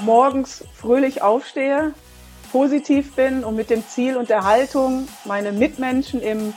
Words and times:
morgens 0.00 0.64
fröhlich 0.74 1.22
aufstehe, 1.22 1.92
positiv 2.52 3.14
bin 3.14 3.44
und 3.44 3.56
mit 3.56 3.70
dem 3.70 3.86
Ziel 3.86 4.16
und 4.16 4.30
der 4.30 4.44
Haltung, 4.44 5.08
meine 5.24 5.52
Mitmenschen 5.52 6.20
im 6.20 6.54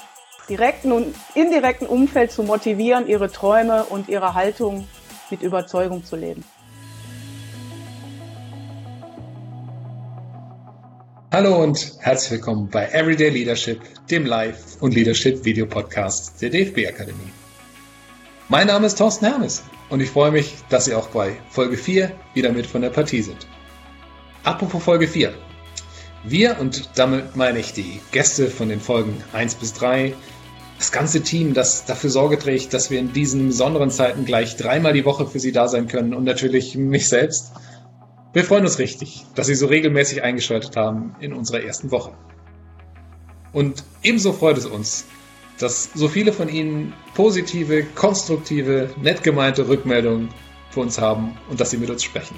direkten 0.50 0.92
und 0.92 1.16
indirekten 1.36 1.88
Umfeld 1.88 2.32
zu 2.32 2.44
motivieren, 2.44 3.08
ihre 3.08 3.32
Träume 3.32 3.86
und 3.86 4.10
ihre 4.10 4.34
Haltung 4.34 4.88
mit 5.30 5.42
Überzeugung 5.42 6.04
zu 6.04 6.16
leben. 6.16 6.44
Hallo 11.32 11.64
und 11.64 11.94
herzlich 12.00 12.32
willkommen 12.32 12.70
bei 12.70 12.88
Everyday 12.88 13.30
Leadership, 13.30 13.80
dem 14.10 14.26
Live- 14.26 14.82
und 14.82 14.94
Leadership-Video-Podcast 14.94 16.42
der 16.42 16.50
DFB 16.50 16.88
Akademie. 16.90 17.32
Mein 18.52 18.68
Name 18.68 18.86
ist 18.86 18.98
Thorsten 18.98 19.28
Hermes 19.28 19.64
und 19.88 20.02
ich 20.02 20.10
freue 20.10 20.32
mich, 20.32 20.56
dass 20.68 20.84
Sie 20.84 20.94
auch 20.94 21.08
bei 21.08 21.38
Folge 21.52 21.78
4 21.78 22.12
wieder 22.34 22.52
mit 22.52 22.68
von 22.68 22.82
der 22.82 22.90
Partie 22.90 23.22
sind. 23.22 23.48
Apropos 24.44 24.84
Folge 24.84 25.08
4. 25.08 25.34
Wir, 26.26 26.60
und 26.60 26.90
damit 26.96 27.38
meine 27.38 27.60
ich 27.60 27.72
die 27.72 28.02
Gäste 28.12 28.50
von 28.50 28.68
den 28.68 28.82
Folgen 28.82 29.24
1 29.32 29.56
bis 29.56 29.72
3, 29.76 30.14
das 30.78 30.92
ganze 30.92 31.22
Team, 31.22 31.54
das 31.54 31.86
dafür 31.86 32.10
Sorge 32.10 32.38
trägt, 32.38 32.74
dass 32.74 32.92
wir 32.92 33.00
in 33.00 33.14
diesen 33.14 33.48
besonderen 33.48 33.90
Zeiten 33.90 34.26
gleich 34.26 34.58
dreimal 34.58 34.92
die 34.92 35.06
Woche 35.06 35.28
für 35.28 35.40
Sie 35.40 35.54
da 35.54 35.70
sein 35.70 35.88
können 35.88 36.14
und 36.14 36.26
natürlich 36.26 36.76
mich 36.76 37.08
selbst. 37.08 37.54
Wir 38.34 38.44
freuen 38.44 38.66
uns 38.66 38.80
richtig, 38.80 39.26
dass 39.34 39.48
Sie 39.48 39.56
so 39.56 39.68
regelmäßig 39.68 40.24
eingeschaltet 40.24 40.76
haben 40.76 41.16
in 41.22 41.32
unserer 41.32 41.62
ersten 41.62 41.90
Woche. 41.90 42.12
Und 43.54 43.86
ebenso 44.04 44.34
freut 44.34 44.58
es 44.58 44.66
uns, 44.66 45.06
dass 45.62 45.90
so 45.94 46.08
viele 46.08 46.34
von 46.34 46.50
Ihnen 46.50 46.94
positive, 47.14 47.84
konstruktive, 47.84 48.90
nett 49.02 49.24
gemeinte 49.24 49.68
Rückmeldungen 49.68 50.30
für 50.72 50.80
uns 50.80 51.00
haben 51.00 51.38
und 51.50 51.60
dass 51.60 51.70
Sie 51.70 51.78
mit 51.78 51.90
uns 51.90 52.04
sprechen. 52.04 52.36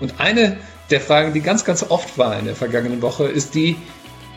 Und 0.00 0.20
eine 0.20 0.58
der 0.90 1.00
Fragen, 1.00 1.32
die 1.32 1.40
ganz, 1.40 1.64
ganz 1.64 1.82
oft 1.88 2.18
war 2.18 2.38
in 2.38 2.44
der 2.44 2.56
vergangenen 2.56 3.00
Woche, 3.00 3.24
ist 3.24 3.54
die, 3.54 3.76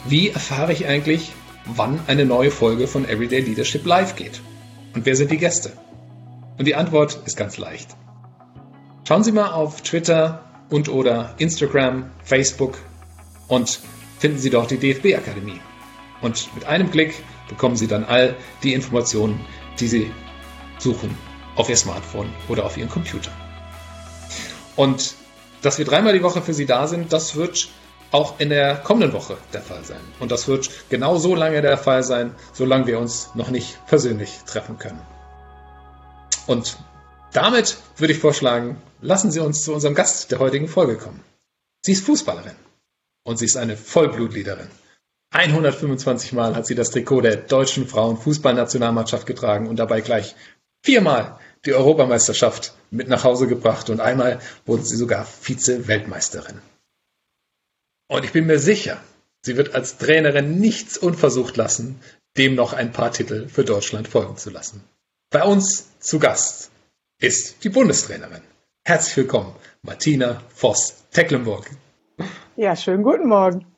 wie 0.05 0.29
erfahre 0.29 0.71
ich 0.71 0.87
eigentlich, 0.87 1.31
wann 1.65 1.99
eine 2.07 2.25
neue 2.25 2.51
Folge 2.51 2.87
von 2.87 3.07
Everyday 3.07 3.41
Leadership 3.41 3.85
live 3.85 4.15
geht? 4.15 4.41
Und 4.93 5.05
wer 5.05 5.15
sind 5.15 5.31
die 5.31 5.37
Gäste? 5.37 5.73
Und 6.57 6.65
die 6.65 6.75
Antwort 6.75 7.19
ist 7.25 7.35
ganz 7.35 7.57
leicht. 7.57 7.89
Schauen 9.07 9.23
Sie 9.23 9.31
mal 9.31 9.51
auf 9.51 9.81
Twitter 9.81 10.43
und 10.69 10.89
oder 10.89 11.33
Instagram, 11.37 12.09
Facebook 12.23 12.77
und 13.47 13.79
finden 14.19 14.37
Sie 14.37 14.49
dort 14.49 14.71
die 14.71 14.77
DFB 14.77 15.15
Akademie. 15.15 15.59
Und 16.21 16.53
mit 16.55 16.65
einem 16.65 16.89
Klick 16.89 17.13
bekommen 17.47 17.75
Sie 17.75 17.87
dann 17.87 18.03
all 18.03 18.35
die 18.63 18.73
Informationen, 18.73 19.45
die 19.79 19.87
Sie 19.87 20.11
suchen 20.79 21.15
auf 21.55 21.69
Ihr 21.69 21.77
Smartphone 21.77 22.33
oder 22.47 22.65
auf 22.65 22.77
Ihren 22.77 22.89
Computer. 22.89 23.31
Und 24.75 25.15
dass 25.61 25.77
wir 25.77 25.85
dreimal 25.85 26.13
die 26.13 26.23
Woche 26.23 26.41
für 26.41 26.53
Sie 26.53 26.65
da 26.65 26.87
sind, 26.87 27.11
das 27.13 27.35
wird 27.35 27.69
auch 28.11 28.39
in 28.39 28.49
der 28.49 28.75
kommenden 28.75 29.13
Woche 29.13 29.37
der 29.53 29.61
Fall 29.61 29.83
sein. 29.83 29.99
Und 30.19 30.31
das 30.31 30.47
wird 30.47 30.69
genau 30.89 31.17
so 31.17 31.35
lange 31.35 31.61
der 31.61 31.77
Fall 31.77 32.03
sein, 32.03 32.33
solange 32.53 32.87
wir 32.87 32.99
uns 32.99 33.31
noch 33.33 33.49
nicht 33.49 33.85
persönlich 33.87 34.39
treffen 34.45 34.77
können. 34.77 35.01
Und 36.45 36.77
damit 37.33 37.77
würde 37.97 38.13
ich 38.13 38.19
vorschlagen, 38.19 38.81
lassen 39.01 39.31
Sie 39.31 39.39
uns 39.39 39.63
zu 39.63 39.73
unserem 39.73 39.95
Gast 39.95 40.31
der 40.31 40.39
heutigen 40.39 40.67
Folge 40.67 40.95
kommen. 40.97 41.21
Sie 41.81 41.91
ist 41.91 42.05
Fußballerin 42.05 42.55
und 43.23 43.37
sie 43.37 43.45
ist 43.45 43.57
eine 43.57 43.77
Vollblutliederin. 43.77 44.69
125 45.37 46.33
Mal 46.33 46.55
hat 46.55 46.65
sie 46.65 46.73
das 46.73 46.89
Trikot 46.89 47.21
der 47.21 47.35
deutschen 47.35 47.87
Frauenfußballnationalmannschaft 47.87 49.27
getragen 49.27 49.67
und 49.67 49.77
dabei 49.77 50.01
gleich 50.01 50.35
viermal 50.83 51.37
die 51.63 51.75
Europameisterschaft 51.75 52.73
mit 52.89 53.07
nach 53.07 53.23
Hause 53.23 53.45
gebracht 53.47 53.91
und 53.91 53.99
einmal 53.99 54.39
wurde 54.65 54.83
sie 54.83 54.95
sogar 54.95 55.25
Vize-Weltmeisterin. 55.25 56.59
Und 58.07 58.25
ich 58.25 58.31
bin 58.31 58.47
mir 58.47 58.57
sicher, 58.57 58.99
sie 59.43 59.57
wird 59.57 59.75
als 59.75 59.99
Trainerin 59.99 60.59
nichts 60.59 60.97
unversucht 60.97 61.55
lassen, 61.55 61.99
dem 62.35 62.55
noch 62.55 62.73
ein 62.73 62.91
paar 62.91 63.11
Titel 63.11 63.47
für 63.47 63.63
Deutschland 63.63 64.07
folgen 64.07 64.37
zu 64.37 64.49
lassen. 64.49 64.83
Bei 65.29 65.43
uns 65.43 65.99
zu 65.99 66.17
Gast 66.17 66.71
ist 67.21 67.63
die 67.63 67.69
Bundestrainerin. 67.69 68.41
Herzlich 68.85 69.17
willkommen, 69.17 69.53
Martina 69.83 70.41
Voss-Tecklenburg. 70.55 71.69
Ja, 72.55 72.75
schönen 72.75 73.03
guten 73.03 73.27
Morgen. 73.27 73.76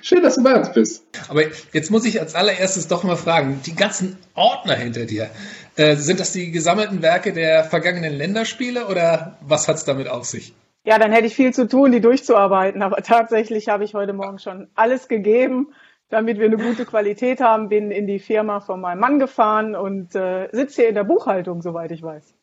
Schön, 0.00 0.22
dass 0.22 0.36
du 0.36 0.44
bei 0.44 0.54
uns 0.54 0.72
bist. 0.72 1.04
Aber 1.28 1.42
jetzt 1.72 1.90
muss 1.90 2.04
ich 2.04 2.20
als 2.20 2.34
allererstes 2.34 2.88
doch 2.88 3.02
mal 3.02 3.16
fragen, 3.16 3.60
die 3.66 3.74
ganzen 3.74 4.16
Ordner 4.34 4.74
hinter 4.74 5.06
dir, 5.06 5.30
äh, 5.76 5.96
sind 5.96 6.20
das 6.20 6.32
die 6.32 6.52
gesammelten 6.52 7.02
Werke 7.02 7.32
der 7.32 7.64
vergangenen 7.64 8.12
Länderspiele 8.12 8.86
oder 8.86 9.38
was 9.40 9.66
hat 9.66 9.76
es 9.76 9.84
damit 9.84 10.08
auf 10.08 10.24
sich? 10.24 10.54
Ja, 10.84 11.00
dann 11.00 11.10
hätte 11.10 11.26
ich 11.26 11.34
viel 11.34 11.52
zu 11.52 11.66
tun, 11.66 11.90
die 11.90 12.00
durchzuarbeiten. 12.00 12.80
Aber 12.82 13.02
tatsächlich 13.02 13.68
habe 13.68 13.82
ich 13.82 13.94
heute 13.94 14.12
Morgen 14.12 14.38
schon 14.38 14.68
alles 14.76 15.08
gegeben, 15.08 15.72
damit 16.10 16.38
wir 16.38 16.46
eine 16.46 16.58
gute 16.58 16.86
Qualität 16.86 17.40
haben. 17.40 17.68
Bin 17.68 17.90
in 17.90 18.06
die 18.06 18.20
Firma 18.20 18.60
von 18.60 18.80
meinem 18.80 19.00
Mann 19.00 19.18
gefahren 19.18 19.74
und 19.74 20.14
äh, 20.14 20.48
sitze 20.52 20.82
hier 20.82 20.88
in 20.90 20.94
der 20.94 21.02
Buchhaltung, 21.02 21.60
soweit 21.60 21.90
ich 21.90 22.04
weiß. 22.04 22.35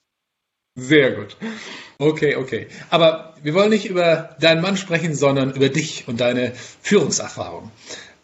Sehr 0.76 1.12
gut. 1.12 1.38
Okay, 2.00 2.36
okay. 2.36 2.68
Aber 2.90 3.36
wir 3.44 3.54
wollen 3.54 3.70
nicht 3.70 3.86
über 3.86 4.36
deinen 4.40 4.62
Mann 4.62 4.78
sprechen, 4.78 5.14
sondern 5.14 5.54
über 5.54 5.70
dich 5.70 6.08
und 6.08 6.20
deine 6.20 6.54
Führungserfahrung. 6.82 7.72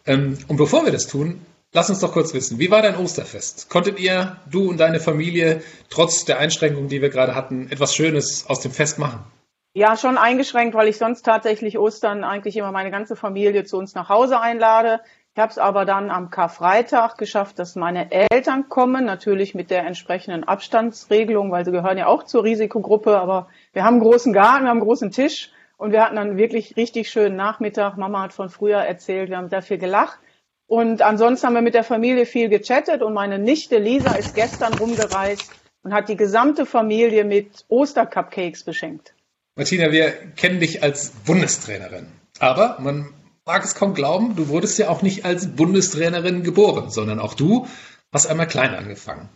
Ähm, 0.06 0.36
und 0.48 0.56
bevor 0.56 0.84
wir 0.84 0.92
das 0.92 1.06
tun, 1.06 1.40
lass 1.72 1.90
uns 1.90 2.00
doch 2.00 2.12
kurz 2.12 2.34
wissen, 2.34 2.58
wie 2.58 2.70
war 2.70 2.82
dein 2.82 2.96
Osterfest? 2.96 3.70
Konntet 3.70 4.00
ihr, 4.00 4.38
du 4.50 4.68
und 4.68 4.78
deine 4.78 4.98
Familie, 4.98 5.62
trotz 5.90 6.24
der 6.24 6.38
Einschränkungen, 6.38 6.88
die 6.88 7.00
wir 7.00 7.10
gerade 7.10 7.36
hatten, 7.36 7.70
etwas 7.70 7.94
Schönes 7.94 8.46
aus 8.48 8.60
dem 8.60 8.72
Fest 8.72 8.98
machen? 8.98 9.24
Ja, 9.72 9.96
schon 9.96 10.18
eingeschränkt, 10.18 10.74
weil 10.74 10.88
ich 10.88 10.98
sonst 10.98 11.22
tatsächlich 11.22 11.78
Ostern 11.78 12.24
eigentlich 12.24 12.56
immer 12.56 12.72
meine 12.72 12.90
ganze 12.90 13.14
Familie 13.14 13.62
zu 13.62 13.76
uns 13.76 13.94
nach 13.94 14.08
Hause 14.08 14.40
einlade. 14.40 15.00
Ich 15.40 15.42
habe 15.42 15.52
es 15.52 15.56
aber 15.58 15.86
dann 15.86 16.10
am 16.10 16.28
Karfreitag 16.28 17.16
geschafft, 17.16 17.58
dass 17.58 17.74
meine 17.74 18.12
Eltern 18.12 18.68
kommen, 18.68 19.06
natürlich 19.06 19.54
mit 19.54 19.70
der 19.70 19.86
entsprechenden 19.86 20.44
Abstandsregelung, 20.44 21.50
weil 21.50 21.64
sie 21.64 21.72
gehören 21.72 21.96
ja 21.96 22.08
auch 22.08 22.24
zur 22.24 22.44
Risikogruppe. 22.44 23.18
Aber 23.18 23.48
wir 23.72 23.82
haben 23.82 23.94
einen 23.94 24.02
großen 24.02 24.34
Garten, 24.34 24.64
wir 24.64 24.68
haben 24.68 24.80
einen 24.80 24.86
großen 24.86 25.12
Tisch 25.12 25.50
und 25.78 25.92
wir 25.92 26.04
hatten 26.04 26.16
dann 26.16 26.36
wirklich 26.36 26.76
richtig 26.76 27.08
schönen 27.08 27.36
Nachmittag. 27.36 27.96
Mama 27.96 28.20
hat 28.20 28.34
von 28.34 28.50
früher 28.50 28.80
erzählt, 28.80 29.30
wir 29.30 29.38
haben 29.38 29.62
viel 29.62 29.78
gelacht. 29.78 30.18
Und 30.66 31.00
ansonsten 31.00 31.46
haben 31.46 31.54
wir 31.54 31.62
mit 31.62 31.72
der 31.72 31.84
Familie 31.84 32.26
viel 32.26 32.50
gechattet 32.50 33.00
und 33.00 33.14
meine 33.14 33.38
Nichte 33.38 33.78
Lisa 33.78 34.12
ist 34.16 34.34
gestern 34.34 34.74
rumgereist 34.74 35.50
und 35.82 35.94
hat 35.94 36.10
die 36.10 36.16
gesamte 36.16 36.66
Familie 36.66 37.24
mit 37.24 37.64
Ostercupcakes 37.68 38.64
beschenkt. 38.64 39.14
Martina, 39.56 39.90
wir 39.90 40.10
kennen 40.36 40.60
dich 40.60 40.82
als 40.82 41.12
Bundestrainerin. 41.24 42.08
Aber 42.40 42.76
man 42.80 43.14
mag 43.50 43.64
es 43.64 43.74
kaum 43.74 43.94
glauben, 43.94 44.36
du 44.36 44.46
wurdest 44.46 44.78
ja 44.78 44.90
auch 44.90 45.02
nicht 45.02 45.24
als 45.24 45.56
Bundestrainerin 45.56 46.44
geboren, 46.44 46.88
sondern 46.88 47.18
auch 47.18 47.34
du 47.34 47.66
hast 48.12 48.28
einmal 48.28 48.46
klein 48.46 48.76
angefangen. 48.76 49.28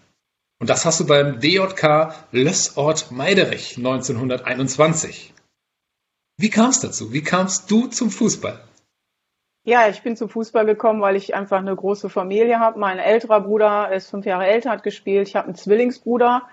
Und 0.60 0.70
das 0.70 0.84
hast 0.84 1.00
du 1.00 1.06
beim 1.06 1.40
DJK 1.40 2.14
Lössort 2.30 3.10
Meiderich 3.10 3.76
1921. 3.76 5.34
Wie 6.36 6.48
kam 6.48 6.70
es 6.70 6.78
dazu? 6.78 7.12
Wie 7.12 7.24
kamst 7.24 7.68
du 7.72 7.88
zum 7.88 8.08
Fußball? 8.08 8.62
Ja, 9.64 9.88
ich 9.88 10.02
bin 10.02 10.16
zum 10.16 10.28
Fußball 10.28 10.64
gekommen, 10.64 11.00
weil 11.00 11.16
ich 11.16 11.34
einfach 11.34 11.58
eine 11.58 11.74
große 11.74 12.08
Familie 12.08 12.60
habe. 12.60 12.78
Mein 12.78 13.00
älterer 13.00 13.40
Bruder 13.40 13.90
ist 13.92 14.10
fünf 14.10 14.26
Jahre 14.26 14.46
älter, 14.46 14.70
hat 14.70 14.84
gespielt. 14.84 15.26
Ich 15.26 15.34
habe 15.34 15.48
einen 15.48 15.56
Zwillingsbruder, 15.56 16.48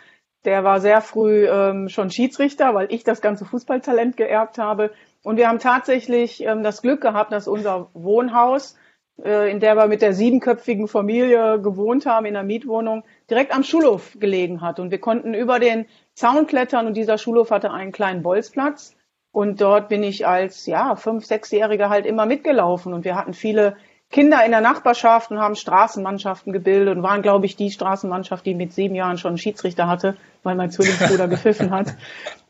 der 0.46 0.64
war 0.64 0.82
sehr 0.82 1.02
früh 1.02 1.48
ähm, 1.48 1.90
schon 1.90 2.10
Schiedsrichter, 2.10 2.74
weil 2.74 2.92
ich 2.92 3.04
das 3.04 3.22
ganze 3.22 3.46
Fußballtalent 3.46 4.18
geerbt 4.18 4.58
habe. 4.58 4.92
Und 5.24 5.38
wir 5.38 5.48
haben 5.48 5.60
tatsächlich 5.60 6.44
ähm, 6.44 6.64
das 6.64 6.82
Glück 6.82 7.02
gehabt, 7.02 7.32
dass 7.32 7.48
unser 7.48 7.90
Wohnhaus, 7.94 8.76
äh, 9.24 9.52
in 9.52 9.60
der 9.60 9.76
wir 9.76 9.88
mit 9.88 10.02
der 10.02 10.14
siebenköpfigen 10.14 10.88
Familie 10.88 11.62
gewohnt 11.62 12.06
haben, 12.06 12.26
in 12.26 12.34
der 12.34 12.44
Mietwohnung, 12.44 13.04
direkt 13.30 13.54
am 13.54 13.64
Schulhof 13.64 14.18
gelegen 14.20 14.62
hat. 14.62 14.80
Und 14.80 14.92
wir 14.92 15.00
konnten 15.00 15.34
über 15.34 15.60
den 15.60 15.86
Zaun 16.14 16.48
klettern 16.48 16.88
und 16.88 16.96
dieser 16.96 17.18
Schulhof 17.18 17.52
hatte 17.52 17.72
einen 17.72 17.92
kleinen 17.92 18.24
Bolzplatz. 18.24 18.96
Und 19.32 19.62
dort 19.62 19.88
bin 19.90 20.04
ich 20.04 20.28
als 20.28 20.66
ja 20.66 20.96
fünf, 20.96 21.26
sechsjährige 21.26 21.90
halt 21.90 22.06
immer 22.06 22.26
mitgelaufen. 22.26 22.94
Und 22.94 23.06
wir 23.06 23.16
hatten 23.16 23.34
viele 23.34 23.78
Kinder 24.12 24.44
in 24.46 24.52
der 24.52 24.62
Nachbarschaft 24.62 25.32
und 25.32 25.40
haben 25.40 25.56
Straßenmannschaften 25.56 26.52
gebildet 26.52 26.96
und 26.96 27.04
waren, 27.04 27.22
glaube 27.22 27.46
ich, 27.46 27.56
die 27.56 27.72
Straßenmannschaft, 27.72 28.46
die 28.46 28.54
mit 28.54 28.74
sieben 28.74 28.94
Jahren 28.94 29.18
schon 29.18 29.30
einen 29.30 29.38
Schiedsrichter 29.38 29.88
hatte, 29.88 30.18
weil 30.44 30.56
mein 30.56 30.70
Zwillingsbruder 30.70 31.28
gepfiffen 31.30 31.72
hat. 31.72 31.96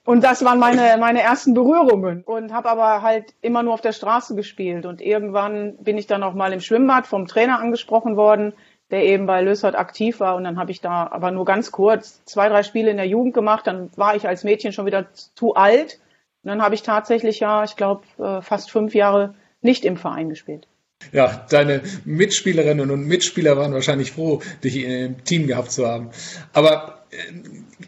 Und 0.04 0.24
das 0.24 0.44
waren 0.44 0.58
meine, 0.58 0.98
meine 1.00 1.22
ersten 1.22 1.54
Berührungen 1.54 2.24
und 2.24 2.52
habe 2.52 2.70
aber 2.70 3.04
halt 3.04 3.36
immer 3.42 3.62
nur 3.62 3.76
auf 3.76 3.82
der 3.82 3.94
Straße 3.94 4.34
gespielt. 4.36 4.88
Und 4.88 5.00
irgendwann 5.00 5.78
bin 5.78 5.98
ich 6.00 6.08
dann 6.08 6.24
auch 6.24 6.34
mal 6.34 6.52
im 6.54 6.60
Schwimmbad 6.60 7.06
vom 7.06 7.28
Trainer 7.28 7.60
angesprochen 7.60 8.18
worden, 8.18 8.54
der 8.90 9.06
eben 9.06 9.28
bei 9.28 9.42
Lösert 9.42 9.76
aktiv 9.76 10.20
war. 10.20 10.36
Und 10.36 10.44
dann 10.44 10.58
habe 10.58 10.72
ich 10.72 10.82
da 10.82 11.08
aber 11.12 11.30
nur 11.30 11.46
ganz 11.46 11.72
kurz 11.72 12.26
zwei, 12.26 12.50
drei 12.50 12.64
Spiele 12.64 12.90
in 12.90 12.98
der 12.98 13.08
Jugend 13.08 13.36
gemacht. 13.36 13.68
Dann 13.68 13.92
war 13.96 14.16
ich 14.16 14.28
als 14.28 14.44
Mädchen 14.44 14.74
schon 14.74 14.88
wieder 14.88 15.14
zu 15.14 15.54
alt. 15.54 16.00
Und 16.44 16.50
dann 16.50 16.64
habe 16.64 16.74
ich 16.74 16.82
tatsächlich 16.82 17.40
ja, 17.40 17.64
ich 17.64 17.76
glaube, 17.76 18.02
äh, 18.18 18.42
fast 18.42 18.72
fünf 18.72 18.96
Jahre 18.96 19.36
nicht 19.62 19.86
im 19.86 19.98
Verein 19.98 20.30
gespielt. 20.30 20.68
Ja, 21.12 21.46
deine 21.50 21.82
Mitspielerinnen 22.06 22.92
und 22.92 23.08
Mitspieler 23.08 23.58
waren 23.58 23.74
wahrscheinlich 23.74 24.12
froh, 24.12 24.42
dich 24.64 24.84
im 24.84 25.24
Team 25.24 25.48
gehabt 25.48 25.72
zu 25.72 25.88
haben. 25.88 26.10
Aber 26.54 27.06
äh, 27.12 27.16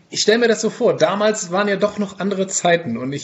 ich 0.10 0.22
stelle 0.22 0.40
mir 0.40 0.48
das 0.48 0.62
so 0.62 0.70
vor, 0.70 0.96
damals 0.96 1.52
waren 1.52 1.68
ja 1.68 1.76
doch 1.76 1.98
noch 1.98 2.20
andere 2.20 2.48
Zeiten 2.48 2.98
und 2.98 3.16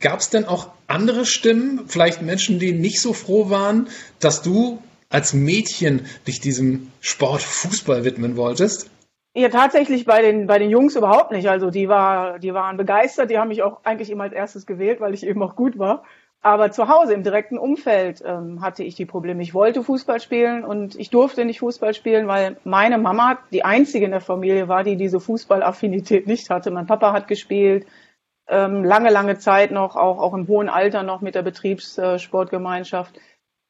gab 0.00 0.20
es 0.20 0.30
denn 0.30 0.44
auch 0.44 0.68
andere 0.86 1.26
Stimmen, 1.26 1.84
vielleicht 1.88 2.22
Menschen, 2.22 2.58
die 2.58 2.72
nicht 2.72 3.00
so 3.00 3.12
froh 3.12 3.50
waren, 3.50 3.88
dass 4.20 4.42
du 4.42 4.82
als 5.08 5.34
Mädchen 5.34 6.06
dich 6.26 6.40
diesem 6.40 6.92
Sport 7.00 7.42
Fußball 7.42 8.04
widmen 8.04 8.36
wolltest? 8.36 8.90
Ja, 9.34 9.50
tatsächlich 9.50 10.06
bei 10.06 10.22
den, 10.22 10.46
bei 10.46 10.58
den 10.58 10.70
Jungs 10.70 10.96
überhaupt 10.96 11.30
nicht. 11.30 11.48
Also 11.48 11.70
die, 11.70 11.88
war, 11.88 12.38
die 12.38 12.54
waren 12.54 12.76
begeistert, 12.76 13.30
die 13.30 13.38
haben 13.38 13.48
mich 13.48 13.62
auch 13.62 13.84
eigentlich 13.84 14.10
immer 14.10 14.24
als 14.24 14.32
erstes 14.32 14.66
gewählt, 14.66 15.00
weil 15.00 15.14
ich 15.14 15.26
eben 15.26 15.42
auch 15.42 15.56
gut 15.56 15.78
war. 15.78 16.04
Aber 16.46 16.70
zu 16.70 16.86
Hause 16.86 17.12
im 17.12 17.24
direkten 17.24 17.58
Umfeld 17.58 18.22
ähm, 18.24 18.60
hatte 18.62 18.84
ich 18.84 18.94
die 18.94 19.04
Probleme. 19.04 19.42
Ich 19.42 19.52
wollte 19.52 19.82
Fußball 19.82 20.20
spielen 20.20 20.64
und 20.64 20.94
ich 20.94 21.10
durfte 21.10 21.44
nicht 21.44 21.58
Fußball 21.58 21.92
spielen, 21.92 22.28
weil 22.28 22.56
meine 22.62 22.98
Mama 22.98 23.38
die 23.50 23.64
einzige 23.64 24.04
in 24.04 24.12
der 24.12 24.20
Familie 24.20 24.68
war, 24.68 24.84
die 24.84 24.94
diese 24.94 25.18
Fußballaffinität 25.18 26.28
nicht 26.28 26.48
hatte. 26.48 26.70
Mein 26.70 26.86
Papa 26.86 27.12
hat 27.12 27.26
gespielt, 27.26 27.84
ähm, 28.46 28.84
lange, 28.84 29.10
lange 29.10 29.38
Zeit 29.38 29.72
noch, 29.72 29.96
auch, 29.96 30.20
auch 30.20 30.34
im 30.34 30.46
hohen 30.46 30.68
Alter 30.68 31.02
noch 31.02 31.20
mit 31.20 31.34
der 31.34 31.42
Betriebssportgemeinschaft. 31.42 33.18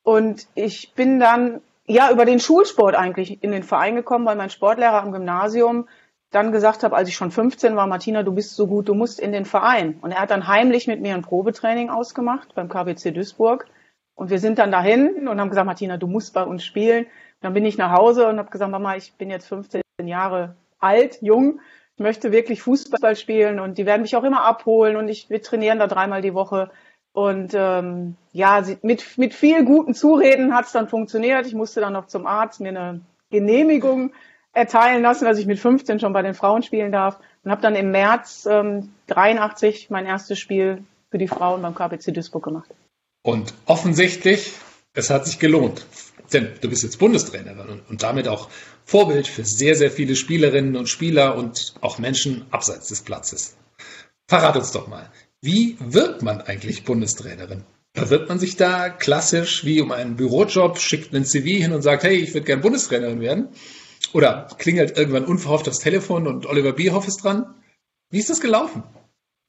Und 0.03 0.47
ich 0.55 0.93
bin 0.93 1.19
dann 1.19 1.63
ja 1.87 2.11
über 2.11 2.27
den 2.27 2.41
Schulsport 2.41 2.95
eigentlich 2.95 3.43
in 3.43 3.53
den 3.53 3.63
Verein 3.63 3.97
gekommen, 3.97 4.27
weil 4.27 4.37
mein 4.37 4.51
Sportlehrer 4.51 5.03
am 5.03 5.13
Gymnasium 5.13 5.89
dann 6.31 6.53
gesagt 6.53 6.83
habe, 6.83 6.97
als 6.97 7.09
ich 7.09 7.15
schon 7.15 7.31
15 7.31 7.77
war, 7.77 7.87
Martina, 7.87 8.23
du 8.23 8.33
bist 8.33 8.57
so 8.57 8.67
gut, 8.67 8.89
du 8.89 8.95
musst 8.95 9.21
in 9.21 9.33
den 9.33 9.45
Verein. 9.45 9.99
Und 10.01 10.13
er 10.13 10.21
hat 10.21 10.31
dann 10.31 10.49
heimlich 10.49 10.87
mit 10.87 11.01
mir 11.01 11.15
ein 11.15 11.23
Probetraining 11.23 11.89
ausgemacht 11.89 12.55
beim 12.55 12.69
KBC 12.69 13.13
Duisburg. 13.13 13.67
Und 14.15 14.31
wir 14.31 14.39
sind 14.39 14.59
dann 14.59 14.73
dahin 14.73 15.29
und 15.29 15.41
haben 15.41 15.51
gesagt, 15.51 15.67
Martina, 15.67 15.97
du 15.97 16.07
musst 16.07 16.35
bei 16.35 16.43
uns 16.43 16.65
spielen. 16.65 17.05
Und 17.05 17.43
dann 17.43 17.55
bin 17.55 17.65
ich 17.65 17.79
nach 17.79 17.93
Hause 17.93 18.29
und 18.29 18.39
habe 18.39 18.51
gesagt, 18.51 18.71
Mama, 18.71 18.97
ich 18.97 19.13
bin 19.15 19.31
jetzt 19.31 19.47
15 19.47 19.83
Jahre 20.05 20.57
alt, 20.79 21.19
jung, 21.23 21.61
ich 21.97 22.03
möchte 22.03 22.33
wirklich 22.33 22.61
Fußball 22.63 23.17
spielen 23.17 23.59
und 23.59 23.79
die 23.79 23.87
werden 23.87 24.03
mich 24.03 24.17
auch 24.17 24.25
immer 24.25 24.45
abholen 24.45 24.97
und 24.97 25.09
ich, 25.09 25.31
wir 25.31 25.41
trainieren 25.41 25.79
da 25.79 25.87
dreimal 25.87 26.21
die 26.21 26.35
Woche. 26.35 26.71
Und 27.15 27.53
ähm, 27.55 28.17
ja, 28.33 28.63
mit, 28.83 29.17
mit 29.17 29.33
viel 29.33 29.65
guten 29.65 29.95
Zureden 29.95 30.55
hat 30.55 30.67
es 30.67 30.73
dann 30.73 30.89
funktioniert. 30.89 31.47
Ich 31.47 31.55
musste 31.55 31.81
dann 31.81 31.95
noch 31.95 32.07
zum 32.09 32.27
Arzt 32.27 32.61
mir 32.61 32.69
eine 32.69 33.01
Genehmigung 33.31 34.13
erteilen 34.57 35.03
lassen, 35.03 35.27
dass 35.27 35.39
ich 35.39 35.47
mit 35.47 35.59
15 35.59 36.01
schon 36.01 36.15
bei 36.15 36.23
den 36.23 36.33
Frauen 36.33 36.63
spielen 36.63 36.91
darf 36.91 37.21
und 37.45 37.51
habe 37.51 37.61
dann 37.61 37.75
im 37.75 37.91
März 37.91 38.49
ähm, 38.51 38.89
83 39.09 39.91
mein 39.91 40.07
erstes 40.07 40.39
Spiel 40.39 40.83
für 41.11 41.19
die 41.19 41.29
Frauen 41.29 41.61
beim 41.61 41.75
KPC 41.75 42.15
Duisburg 42.15 42.45
gemacht. 42.45 42.71
Und 43.23 43.53
offensichtlich, 43.67 44.53
es 44.95 45.11
hat 45.11 45.27
sich 45.27 45.39
gelohnt. 45.39 45.85
Denn 46.33 46.55
du 46.61 46.71
bist 46.71 46.83
jetzt 46.83 46.99
Bundestrainerin 46.99 47.83
und 47.89 48.03
damit 48.03 48.29
auch 48.29 48.49
Vorbild 48.85 49.27
für 49.27 49.45
sehr, 49.45 49.77
sehr 49.77 49.91
viele 49.91 50.17
Spielerinnen 50.17 50.75
und 50.77 50.89
Spieler 50.89 51.37
und 51.37 51.75
auch 51.83 51.99
Menschen 51.99 52.47
abseits 52.51 52.89
des 52.89 53.03
Platzes. 53.03 53.57
Verrat 54.27 54.57
uns 54.57 54.73
doch 54.73 54.89
mal, 54.89 55.11
wie 55.43 55.77
wird 55.79 56.23
man 56.23 56.41
eigentlich 56.41 56.85
Bundestrainerin? 56.85 57.63
Bewirbt 57.93 58.29
man 58.29 58.39
sich 58.39 58.57
da 58.57 58.89
klassisch 58.89 59.65
wie 59.65 59.81
um 59.81 59.93
einen 59.93 60.17
Bürojob, 60.17 60.79
schickt 60.79 61.15
einen 61.15 61.25
CV 61.25 61.63
hin 61.63 61.73
und 61.73 61.83
sagt, 61.83 62.03
hey, 62.03 62.17
ich 62.17 62.33
würde 62.35 62.47
gerne 62.47 62.63
Bundestrainerin 62.63 63.21
werden? 63.21 63.49
Oder 64.15 64.49
klingelt 64.59 64.97
irgendwann 64.97 65.25
unverhofft 65.25 65.67
das 65.67 65.79
Telefon 65.79 66.27
und 66.27 66.47
Oliver 66.47 66.73
Bierhoff 66.73 67.07
ist 67.07 67.25
dran? 67.25 67.55
Wie 68.11 68.19
ist 68.19 68.31
das 68.31 68.41
gelaufen? 68.41 68.83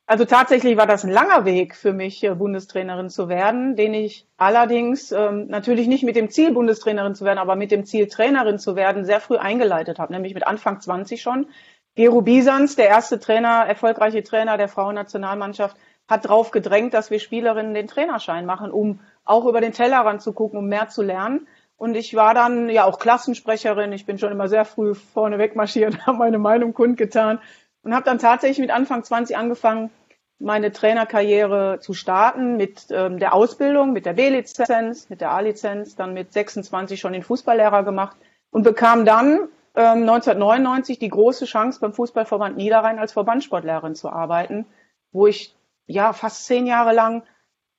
Also 0.09 0.23
tatsächlich 0.23 0.77
war 0.77 0.87
das 0.87 1.03
ein 1.03 1.11
langer 1.11 1.43
Weg 1.43 1.75
für 1.75 1.91
mich, 1.91 2.23
äh, 2.23 2.33
Bundestrainerin 2.33 3.09
zu 3.09 3.27
werden, 3.27 3.75
den 3.75 3.93
ich 3.93 4.25
allerdings 4.37 5.11
ähm, 5.11 5.47
natürlich 5.47 5.87
nicht 5.87 6.05
mit 6.05 6.15
dem 6.15 6.29
Ziel, 6.29 6.53
Bundestrainerin 6.53 7.13
zu 7.13 7.25
werden, 7.25 7.39
aber 7.39 7.57
mit 7.57 7.71
dem 7.71 7.85
Ziel, 7.85 8.07
Trainerin 8.07 8.57
zu 8.57 8.77
werden, 8.77 9.03
sehr 9.03 9.19
früh 9.19 9.35
eingeleitet 9.35 9.99
habe, 9.99 10.13
nämlich 10.13 10.33
mit 10.33 10.47
Anfang 10.47 10.79
20 10.79 11.21
schon. 11.21 11.47
Gero 11.95 12.21
Bisans, 12.21 12.77
der 12.77 12.87
erste 12.87 13.19
Trainer, 13.19 13.65
erfolgreiche 13.67 14.23
Trainer 14.23 14.55
der 14.55 14.69
Frauennationalmannschaft, 14.69 15.75
hat 16.07 16.23
darauf 16.23 16.51
gedrängt, 16.51 16.93
dass 16.93 17.11
wir 17.11 17.19
Spielerinnen 17.19 17.73
den 17.73 17.87
Trainerschein 17.87 18.45
machen, 18.45 18.71
um 18.71 19.01
auch 19.25 19.45
über 19.45 19.59
den 19.59 19.73
Tellerrand 19.73 20.21
zu 20.21 20.31
gucken, 20.31 20.57
um 20.57 20.67
mehr 20.67 20.87
zu 20.87 21.01
lernen. 21.01 21.47
Und 21.77 21.95
ich 21.95 22.15
war 22.15 22.33
dann 22.33 22.69
ja 22.69 22.85
auch 22.85 22.99
Klassensprecherin. 22.99 23.93
Ich 23.93 24.05
bin 24.05 24.17
schon 24.17 24.31
immer 24.31 24.49
sehr 24.49 24.65
früh 24.65 24.95
vorne 24.95 25.37
wegmarschiert, 25.37 26.05
habe 26.05 26.17
meine 26.17 26.39
Meinung 26.39 26.73
kundgetan 26.73 27.39
und 27.83 27.93
habe 27.93 28.03
dann 28.03 28.19
tatsächlich 28.19 28.59
mit 28.59 28.71
Anfang 28.71 29.03
20 29.03 29.37
angefangen, 29.37 29.91
meine 30.39 30.71
Trainerkarriere 30.71 31.79
zu 31.79 31.93
starten 31.93 32.57
mit 32.57 32.87
ähm, 32.91 33.17
der 33.17 33.33
Ausbildung, 33.33 33.93
mit 33.93 34.05
der 34.05 34.13
B-Lizenz, 34.13 35.09
mit 35.09 35.21
der 35.21 35.31
A-Lizenz, 35.31 35.95
dann 35.95 36.13
mit 36.13 36.33
26 36.33 36.99
schon 36.99 37.13
den 37.13 37.23
Fußballlehrer 37.23 37.83
gemacht 37.83 38.17
und 38.51 38.63
bekam 38.63 39.05
dann 39.05 39.49
ähm, 39.75 40.01
1999 40.01 40.99
die 40.99 41.09
große 41.09 41.45
Chance 41.45 41.79
beim 41.79 41.93
Fußballverband 41.93 42.57
Niederrhein 42.57 42.99
als 42.99 43.13
Verbandssportlehrerin 43.13 43.95
zu 43.95 44.09
arbeiten, 44.09 44.65
wo 45.11 45.25
ich 45.25 45.55
ja 45.87 46.13
fast 46.13 46.45
zehn 46.45 46.67
Jahre 46.67 46.93
lang 46.93 47.23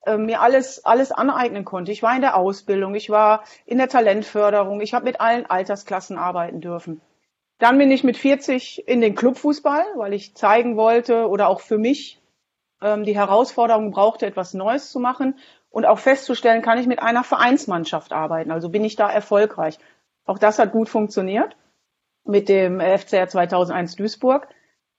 äh, 0.08 0.18
mir 0.18 0.40
alles, 0.40 0.84
alles 0.84 1.12
aneignen 1.12 1.64
konnte. 1.64 1.92
Ich 1.92 2.02
war 2.02 2.14
in 2.14 2.22
der 2.22 2.36
Ausbildung, 2.36 2.94
ich 2.94 3.10
war 3.10 3.44
in 3.66 3.78
der 3.78 3.88
Talentförderung, 3.88 4.80
ich 4.80 4.94
habe 4.94 5.04
mit 5.04 5.20
allen 5.20 5.46
Altersklassen 5.46 6.18
arbeiten 6.18 6.60
dürfen. 6.60 7.00
Dann 7.58 7.76
bin 7.78 7.90
ich 7.90 8.04
mit 8.04 8.16
40 8.16 8.86
in 8.86 9.00
den 9.00 9.14
Clubfußball, 9.14 9.84
weil 9.96 10.14
ich 10.14 10.34
zeigen 10.36 10.76
wollte 10.76 11.28
oder 11.28 11.48
auch 11.48 11.60
für 11.60 11.78
mich 11.78 12.20
ähm, 12.80 13.04
die 13.04 13.16
Herausforderung 13.16 13.90
brauchte, 13.90 14.26
etwas 14.26 14.54
Neues 14.54 14.90
zu 14.90 15.00
machen 15.00 15.38
und 15.70 15.84
auch 15.84 15.98
festzustellen, 15.98 16.62
kann 16.62 16.78
ich 16.78 16.86
mit 16.86 17.02
einer 17.02 17.24
Vereinsmannschaft 17.24 18.12
arbeiten. 18.12 18.50
Also 18.50 18.68
bin 18.68 18.84
ich 18.84 18.96
da 18.96 19.10
erfolgreich. 19.10 19.78
Auch 20.24 20.38
das 20.38 20.58
hat 20.58 20.72
gut 20.72 20.88
funktioniert 20.88 21.56
mit 22.24 22.48
dem 22.48 22.80
FCR 22.80 23.28
2001 23.28 23.96
Duisburg. 23.96 24.48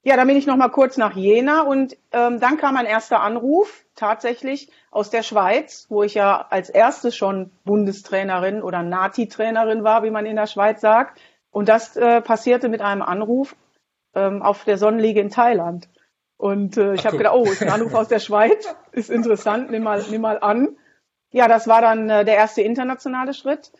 Ja, 0.02 0.16
dann 0.16 0.26
bin 0.26 0.36
ich 0.36 0.46
noch 0.46 0.56
mal 0.56 0.70
kurz 0.70 0.96
nach 0.96 1.14
Jena 1.14 1.60
und 1.62 1.96
ähm, 2.12 2.40
dann 2.40 2.56
kam 2.56 2.76
ein 2.76 2.86
erster 2.86 3.20
Anruf 3.20 3.84
tatsächlich 3.94 4.72
aus 4.90 5.10
der 5.10 5.22
Schweiz, 5.22 5.86
wo 5.90 6.02
ich 6.02 6.14
ja 6.14 6.46
als 6.48 6.70
erstes 6.70 7.14
schon 7.14 7.50
Bundestrainerin 7.64 8.62
oder 8.62 8.82
Nati-Trainerin 8.82 9.84
war, 9.84 10.02
wie 10.02 10.10
man 10.10 10.24
in 10.24 10.36
der 10.36 10.46
Schweiz 10.46 10.80
sagt. 10.80 11.20
Und 11.50 11.68
das 11.68 11.96
äh, 11.96 12.22
passierte 12.22 12.70
mit 12.70 12.80
einem 12.80 13.02
Anruf 13.02 13.54
ähm, 14.14 14.40
auf 14.40 14.64
der 14.64 14.78
Sonnenliege 14.78 15.20
in 15.20 15.28
Thailand. 15.28 15.88
Und 16.38 16.78
äh, 16.78 16.94
ich 16.94 17.04
habe 17.04 17.18
gedacht, 17.18 17.34
oh, 17.34 17.44
ist 17.44 17.62
ein 17.62 17.68
Anruf 17.68 17.92
aus 17.92 18.08
der 18.08 18.20
Schweiz, 18.20 18.74
ist 18.92 19.10
interessant, 19.10 19.70
nimm 19.70 19.82
mal, 19.82 20.02
nimm 20.10 20.22
mal 20.22 20.38
an. 20.40 20.78
Ja, 21.30 21.46
das 21.46 21.68
war 21.68 21.82
dann 21.82 22.08
äh, 22.08 22.24
der 22.24 22.36
erste 22.36 22.62
internationale 22.62 23.34
Schritt. 23.34 23.70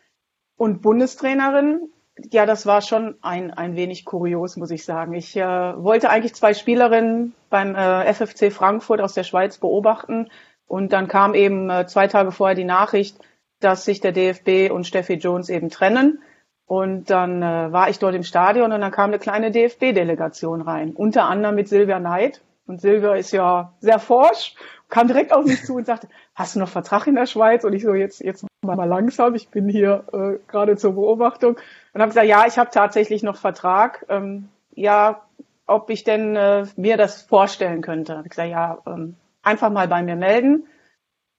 Und 0.56 0.82
Bundestrainerin 0.82 1.90
ja, 2.30 2.46
das 2.46 2.66
war 2.66 2.82
schon 2.82 3.16
ein, 3.22 3.52
ein 3.52 3.76
wenig 3.76 4.04
kurios, 4.04 4.56
muss 4.56 4.70
ich 4.70 4.84
sagen. 4.84 5.14
Ich 5.14 5.36
äh, 5.36 5.42
wollte 5.42 6.10
eigentlich 6.10 6.34
zwei 6.34 6.54
Spielerinnen 6.54 7.34
beim 7.48 7.74
äh, 7.74 8.12
FFC 8.12 8.52
Frankfurt 8.52 9.00
aus 9.00 9.14
der 9.14 9.24
Schweiz 9.24 9.58
beobachten 9.58 10.28
und 10.66 10.92
dann 10.92 11.08
kam 11.08 11.34
eben 11.34 11.68
äh, 11.68 11.86
zwei 11.86 12.06
Tage 12.06 12.30
vorher 12.30 12.54
die 12.54 12.64
Nachricht, 12.64 13.18
dass 13.60 13.84
sich 13.84 14.00
der 14.00 14.12
DFB 14.12 14.72
und 14.72 14.86
Steffi 14.86 15.14
Jones 15.14 15.48
eben 15.48 15.68
trennen. 15.68 16.22
Und 16.64 17.10
dann 17.10 17.42
äh, 17.42 17.72
war 17.72 17.90
ich 17.90 17.98
dort 17.98 18.14
im 18.14 18.22
Stadion 18.22 18.72
und 18.72 18.80
dann 18.80 18.92
kam 18.92 19.10
eine 19.10 19.18
kleine 19.18 19.50
DFB-Delegation 19.50 20.62
rein, 20.62 20.92
unter 20.92 21.24
anderem 21.24 21.56
mit 21.56 21.68
Silvia 21.68 21.98
Neid. 21.98 22.40
Und 22.66 22.80
Silvia 22.80 23.14
ist 23.16 23.32
ja 23.32 23.74
sehr 23.80 23.98
forsch, 23.98 24.54
kam 24.90 25.06
direkt 25.06 25.32
auf 25.32 25.44
mich 25.44 25.64
zu 25.64 25.76
und 25.76 25.86
sagte, 25.86 26.08
hast 26.34 26.54
du 26.54 26.58
noch 26.58 26.68
Vertrag 26.68 27.06
in 27.06 27.14
der 27.14 27.26
Schweiz? 27.26 27.64
Und 27.64 27.72
ich 27.72 27.82
so, 27.82 27.94
jetzt, 27.94 28.20
jetzt 28.20 28.44
mal 28.62 28.84
langsam, 28.84 29.34
ich 29.34 29.48
bin 29.48 29.68
hier 29.68 30.04
äh, 30.12 30.50
gerade 30.50 30.76
zur 30.76 30.94
Beobachtung. 30.94 31.56
Und 31.92 32.00
habe 32.00 32.10
gesagt, 32.10 32.26
ja, 32.26 32.46
ich 32.46 32.58
habe 32.58 32.70
tatsächlich 32.70 33.22
noch 33.22 33.36
Vertrag. 33.36 34.04
Ähm, 34.08 34.48
ja, 34.74 35.22
ob 35.66 35.88
ich 35.90 36.04
denn 36.04 36.36
äh, 36.36 36.66
mir 36.76 36.96
das 36.96 37.22
vorstellen 37.22 37.80
könnte. 37.80 38.18
Hab 38.18 38.24
ich 38.24 38.30
gesagt, 38.30 38.50
ja, 38.50 38.78
ähm, 38.86 39.16
einfach 39.42 39.70
mal 39.70 39.88
bei 39.88 40.02
mir 40.02 40.16
melden. 40.16 40.66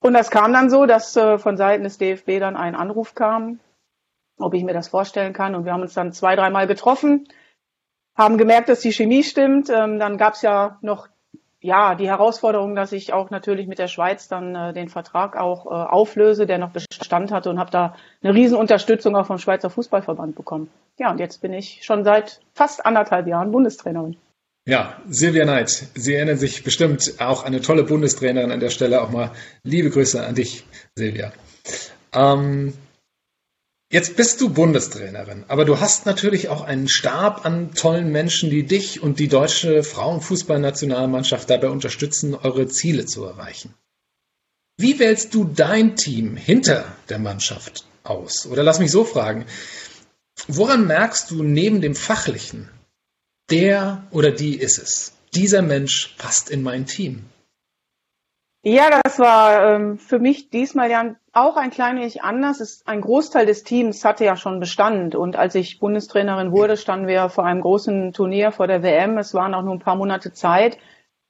Und 0.00 0.14
das 0.14 0.30
kam 0.30 0.52
dann 0.52 0.70
so, 0.70 0.86
dass 0.86 1.16
äh, 1.16 1.38
von 1.38 1.56
Seiten 1.56 1.84
des 1.84 1.98
DFB 1.98 2.40
dann 2.40 2.56
ein 2.56 2.74
Anruf 2.74 3.14
kam, 3.14 3.60
ob 4.38 4.54
ich 4.54 4.64
mir 4.64 4.72
das 4.72 4.88
vorstellen 4.88 5.32
kann. 5.32 5.54
Und 5.54 5.64
wir 5.64 5.72
haben 5.72 5.82
uns 5.82 5.94
dann 5.94 6.12
zwei, 6.12 6.34
dreimal 6.34 6.66
getroffen, 6.66 7.28
haben 8.16 8.38
gemerkt, 8.38 8.68
dass 8.68 8.80
die 8.80 8.92
Chemie 8.92 9.22
stimmt. 9.22 9.70
Ähm, 9.70 9.98
dann 9.98 10.18
gab 10.18 10.34
es 10.34 10.42
ja 10.42 10.78
noch 10.80 11.08
ja, 11.62 11.94
die 11.94 12.08
Herausforderung, 12.08 12.74
dass 12.74 12.92
ich 12.92 13.12
auch 13.12 13.30
natürlich 13.30 13.68
mit 13.68 13.78
der 13.78 13.86
Schweiz 13.86 14.26
dann 14.26 14.54
äh, 14.54 14.72
den 14.72 14.88
Vertrag 14.88 15.36
auch 15.36 15.66
äh, 15.66 15.68
auflöse, 15.68 16.44
der 16.44 16.58
noch 16.58 16.72
Bestand 16.72 17.30
hatte 17.30 17.50
und 17.50 17.60
habe 17.60 17.70
da 17.70 17.94
eine 18.22 18.34
Riesenunterstützung 18.34 19.14
auch 19.14 19.26
vom 19.26 19.38
Schweizer 19.38 19.70
Fußballverband 19.70 20.34
bekommen. 20.34 20.68
Ja, 20.98 21.12
und 21.12 21.20
jetzt 21.20 21.40
bin 21.40 21.52
ich 21.52 21.80
schon 21.84 22.02
seit 22.02 22.40
fast 22.52 22.84
anderthalb 22.84 23.28
Jahren 23.28 23.52
Bundestrainerin. 23.52 24.16
Ja, 24.66 24.96
Silvia 25.08 25.44
Neid, 25.44 25.70
Sie 25.70 26.14
erinnern 26.14 26.36
sich 26.36 26.64
bestimmt 26.64 27.14
auch 27.18 27.44
eine 27.44 27.60
tolle 27.60 27.84
Bundestrainerin 27.84 28.50
an 28.50 28.60
der 28.60 28.70
Stelle. 28.70 29.00
Auch 29.00 29.10
mal 29.10 29.30
liebe 29.62 29.90
Grüße 29.90 30.24
an 30.24 30.34
dich, 30.34 30.64
Silvia. 30.96 31.32
Ähm, 32.12 32.72
Jetzt 33.92 34.16
bist 34.16 34.40
du 34.40 34.48
Bundestrainerin, 34.48 35.44
aber 35.48 35.66
du 35.66 35.78
hast 35.78 36.06
natürlich 36.06 36.48
auch 36.48 36.62
einen 36.62 36.88
Stab 36.88 37.44
an 37.44 37.74
tollen 37.74 38.10
Menschen, 38.10 38.48
die 38.48 38.62
dich 38.62 39.02
und 39.02 39.18
die 39.18 39.28
deutsche 39.28 39.82
Frauenfußballnationalmannschaft 39.82 41.50
dabei 41.50 41.68
unterstützen, 41.68 42.34
eure 42.34 42.66
Ziele 42.68 43.04
zu 43.04 43.22
erreichen. 43.22 43.74
Wie 44.78 44.98
wählst 44.98 45.34
du 45.34 45.44
dein 45.44 45.94
Team 45.94 46.36
hinter 46.36 46.86
der 47.10 47.18
Mannschaft 47.18 47.84
aus? 48.02 48.46
Oder 48.46 48.62
lass 48.62 48.78
mich 48.78 48.90
so 48.90 49.04
fragen, 49.04 49.44
woran 50.48 50.86
merkst 50.86 51.30
du 51.30 51.42
neben 51.42 51.82
dem 51.82 51.94
Fachlichen, 51.94 52.70
der 53.50 54.06
oder 54.10 54.30
die 54.30 54.56
ist 54.56 54.78
es? 54.78 55.12
Dieser 55.34 55.60
Mensch 55.60 56.14
passt 56.16 56.48
in 56.48 56.62
mein 56.62 56.86
Team. 56.86 57.26
Ja, 58.64 59.00
das 59.02 59.18
war 59.18 59.74
ähm, 59.74 59.98
für 59.98 60.20
mich 60.20 60.48
diesmal 60.48 60.88
ja 60.88 61.16
auch 61.32 61.56
ein 61.56 61.70
klein 61.70 61.96
wenig 61.96 62.22
anders. 62.22 62.60
Es, 62.60 62.86
ein 62.86 63.00
Großteil 63.00 63.44
des 63.44 63.64
Teams 63.64 64.04
hatte 64.04 64.24
ja 64.24 64.36
schon 64.36 64.60
Bestand. 64.60 65.16
Und 65.16 65.34
als 65.34 65.56
ich 65.56 65.80
Bundestrainerin 65.80 66.52
wurde, 66.52 66.76
standen 66.76 67.08
wir 67.08 67.28
vor 67.28 67.44
einem 67.44 67.60
großen 67.60 68.12
Turnier 68.12 68.52
vor 68.52 68.68
der 68.68 68.84
WM. 68.84 69.18
Es 69.18 69.34
waren 69.34 69.54
auch 69.54 69.62
nur 69.62 69.74
ein 69.74 69.80
paar 69.80 69.96
Monate 69.96 70.32
Zeit, 70.32 70.78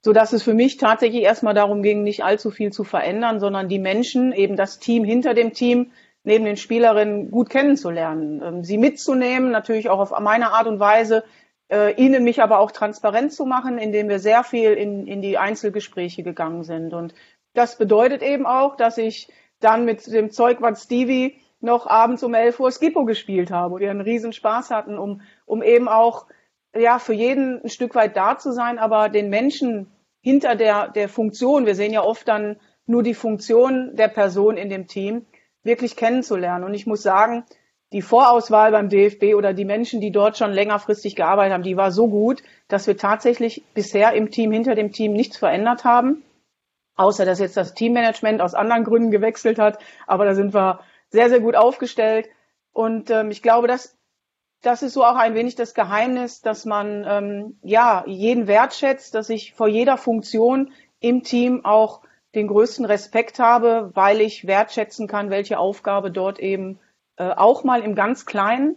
so 0.02 0.12
dass 0.12 0.34
es 0.34 0.42
für 0.42 0.52
mich 0.52 0.76
tatsächlich 0.76 1.22
erstmal 1.22 1.54
darum 1.54 1.82
ging, 1.82 2.02
nicht 2.02 2.22
allzu 2.22 2.50
viel 2.50 2.70
zu 2.70 2.84
verändern, 2.84 3.40
sondern 3.40 3.66
die 3.68 3.78
Menschen, 3.78 4.32
eben 4.32 4.56
das 4.56 4.78
Team 4.78 5.02
hinter 5.02 5.32
dem 5.32 5.54
Team, 5.54 5.92
neben 6.24 6.44
den 6.44 6.58
Spielerinnen 6.58 7.30
gut 7.30 7.48
kennenzulernen, 7.48 8.42
ähm, 8.44 8.64
sie 8.64 8.76
mitzunehmen, 8.76 9.50
natürlich 9.50 9.88
auch 9.88 9.98
auf 9.98 10.18
meine 10.20 10.52
Art 10.52 10.66
und 10.66 10.80
Weise, 10.80 11.24
äh, 11.72 11.94
ihnen 11.94 12.22
mich 12.22 12.42
aber 12.42 12.58
auch 12.58 12.70
transparent 12.70 13.32
zu 13.32 13.46
machen, 13.46 13.78
indem 13.78 14.10
wir 14.10 14.18
sehr 14.18 14.44
viel 14.44 14.74
in, 14.74 15.06
in 15.06 15.22
die 15.22 15.38
Einzelgespräche 15.38 16.22
gegangen 16.22 16.64
sind. 16.64 16.92
Und 16.92 17.14
das 17.54 17.78
bedeutet 17.78 18.22
eben 18.22 18.44
auch, 18.46 18.76
dass 18.76 18.98
ich 18.98 19.32
dann 19.58 19.86
mit 19.86 20.06
dem 20.06 20.30
Zeugwart 20.30 20.78
Stevie 20.78 21.38
noch 21.60 21.86
abends 21.86 22.22
um 22.22 22.34
11 22.34 22.60
Uhr 22.60 22.70
Skippo 22.70 23.06
gespielt 23.06 23.50
habe 23.50 23.74
und 23.74 23.80
wir 23.80 23.90
einen 23.90 24.02
riesen 24.02 24.34
Spaß 24.34 24.70
hatten, 24.70 24.98
um, 24.98 25.22
um 25.46 25.62
eben 25.62 25.88
auch 25.88 26.26
ja, 26.74 26.98
für 26.98 27.14
jeden 27.14 27.62
ein 27.62 27.70
Stück 27.70 27.94
weit 27.94 28.16
da 28.16 28.36
zu 28.36 28.52
sein, 28.52 28.78
aber 28.78 29.08
den 29.08 29.30
Menschen 29.30 29.90
hinter 30.20 30.56
der, 30.56 30.88
der 30.88 31.08
Funktion, 31.08 31.64
wir 31.64 31.74
sehen 31.74 31.92
ja 31.92 32.02
oft 32.02 32.28
dann 32.28 32.56
nur 32.86 33.02
die 33.02 33.14
Funktion 33.14 33.96
der 33.96 34.08
Person 34.08 34.56
in 34.56 34.68
dem 34.68 34.88
Team, 34.88 35.26
wirklich 35.62 35.96
kennenzulernen. 35.96 36.64
Und 36.64 36.74
ich 36.74 36.86
muss 36.86 37.02
sagen, 37.02 37.44
die 37.92 38.02
Vorauswahl 38.02 38.72
beim 38.72 38.88
DFB 38.88 39.34
oder 39.34 39.52
die 39.52 39.64
Menschen, 39.64 40.00
die 40.00 40.11
dort 40.11 40.38
schon 40.38 40.52
längerfristig 40.52 41.14
gearbeitet 41.14 41.52
haben, 41.52 41.62
die 41.62 41.76
war 41.76 41.92
so 41.92 42.08
gut, 42.08 42.42
dass 42.68 42.87
wir 42.87 42.96
tatsächlich 42.96 43.62
bisher 43.75 44.12
im 44.14 44.30
Team, 44.30 44.50
hinter 44.52 44.75
dem 44.75 44.92
Team 44.92 45.12
nichts 45.12 45.37
verändert 45.37 45.84
haben. 45.84 46.22
Außer 46.96 47.25
dass 47.25 47.38
jetzt 47.38 47.56
das 47.56 47.75
Teammanagement 47.75 48.40
aus 48.40 48.54
anderen 48.54 48.84
Gründen 48.84 49.11
gewechselt 49.11 49.58
hat. 49.58 49.78
Aber 50.06 50.25
da 50.25 50.34
sind 50.34 50.54
wir 50.54 50.80
sehr, 51.11 51.28
sehr 51.28 51.40
gut 51.40 51.54
aufgestellt. 51.54 52.28
Und 52.72 53.11
ähm, 53.11 53.30
ich 53.30 53.42
glaube, 53.42 53.68
dass 53.68 53.96
das 54.62 54.82
ist 54.82 54.94
so 54.94 55.04
auch 55.04 55.16
ein 55.16 55.34
wenig 55.34 55.56
das 55.56 55.75
Geheimnis, 55.75 56.40
dass 56.40 56.64
man 56.64 57.04
ähm, 57.06 57.58
ja 57.62 58.04
jeden 58.06 58.46
wertschätzt, 58.46 59.14
dass 59.14 59.28
ich 59.28 59.54
vor 59.54 59.68
jeder 59.68 59.96
Funktion 59.96 60.72
im 61.00 61.25
Team 61.25 61.64
auch 61.64 62.02
den 62.34 62.46
größten 62.46 62.84
Respekt 62.84 63.38
habe, 63.38 63.90
weil 63.94 64.20
ich 64.20 64.46
wertschätzen 64.46 65.08
kann, 65.08 65.30
welche 65.30 65.58
Aufgabe 65.58 66.11
dort 66.11 66.38
eben 66.38 66.78
äh, 67.16 67.31
auch 67.31 67.64
mal 67.64 67.83
im 67.83 67.95
ganz 67.95 68.26
Kleinen 68.26 68.76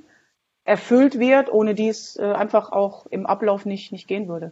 erfüllt 0.63 1.19
wird, 1.19 1.51
ohne 1.51 1.75
die 1.75 1.89
es 1.89 2.17
äh, 2.17 2.23
einfach 2.23 2.71
auch 2.71 3.05
im 3.07 3.25
Ablauf 3.25 3.65
nicht, 3.65 3.91
nicht 3.91 4.07
gehen 4.07 4.27
würde. 4.27 4.51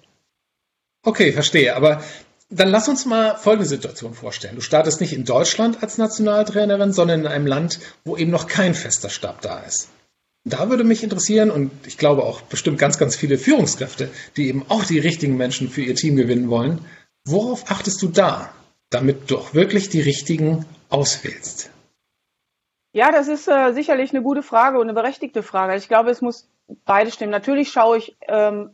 Okay, 1.04 1.32
verstehe. 1.32 1.76
Aber 1.76 2.02
dann 2.50 2.70
lass 2.70 2.88
uns 2.88 3.06
mal 3.06 3.36
folgende 3.36 3.68
Situation 3.68 4.14
vorstellen. 4.14 4.56
Du 4.56 4.62
startest 4.62 5.02
nicht 5.02 5.14
in 5.14 5.26
Deutschland 5.26 5.82
als 5.82 5.98
Nationaltrainerin, 5.98 6.94
sondern 6.94 7.22
in 7.22 7.28
einem 7.28 7.48
Land, 7.48 7.80
wo 8.06 8.16
eben 8.16 8.32
noch 8.32 8.48
kein 8.48 8.76
fester 8.76 9.10
Stab 9.10 9.42
da 9.42 9.60
ist. 9.60 9.90
Da 10.46 10.70
würde 10.70 10.84
mich 10.84 11.04
interessieren 11.04 11.50
und 11.50 11.72
ich 11.88 11.98
glaube 11.98 12.24
auch 12.24 12.42
bestimmt 12.42 12.78
ganz, 12.78 12.98
ganz 12.98 13.16
viele 13.16 13.38
Führungskräfte, 13.38 14.10
die 14.36 14.50
eben 14.50 14.66
auch 14.70 14.84
die 14.84 15.00
richtigen 15.00 15.38
Menschen 15.38 15.70
für 15.70 15.82
ihr 15.82 15.96
Team 15.96 16.16
gewinnen 16.16 16.50
wollen. 16.50 16.86
Worauf 17.26 17.72
achtest 17.72 18.02
du 18.02 18.10
da, 18.10 18.54
damit 18.90 19.32
du 19.32 19.38
auch 19.38 19.54
wirklich 19.54 19.90
die 19.90 20.02
richtigen 20.02 20.66
auswählst? 20.90 21.70
Ja, 22.96 23.12
das 23.12 23.28
ist 23.28 23.48
äh, 23.48 23.74
sicherlich 23.74 24.12
eine 24.12 24.22
gute 24.22 24.44
Frage 24.44 24.78
und 24.78 24.84
eine 24.84 24.94
berechtigte 24.94 25.42
Frage. 25.42 25.76
Ich 25.76 25.88
glaube, 25.88 26.12
es 26.12 26.22
muss 26.22 26.48
beide 26.86 27.10
stimmen. 27.10 27.32
Natürlich 27.32 27.72
schaue 27.72 27.98
ich 27.98 28.16
ähm, 28.28 28.70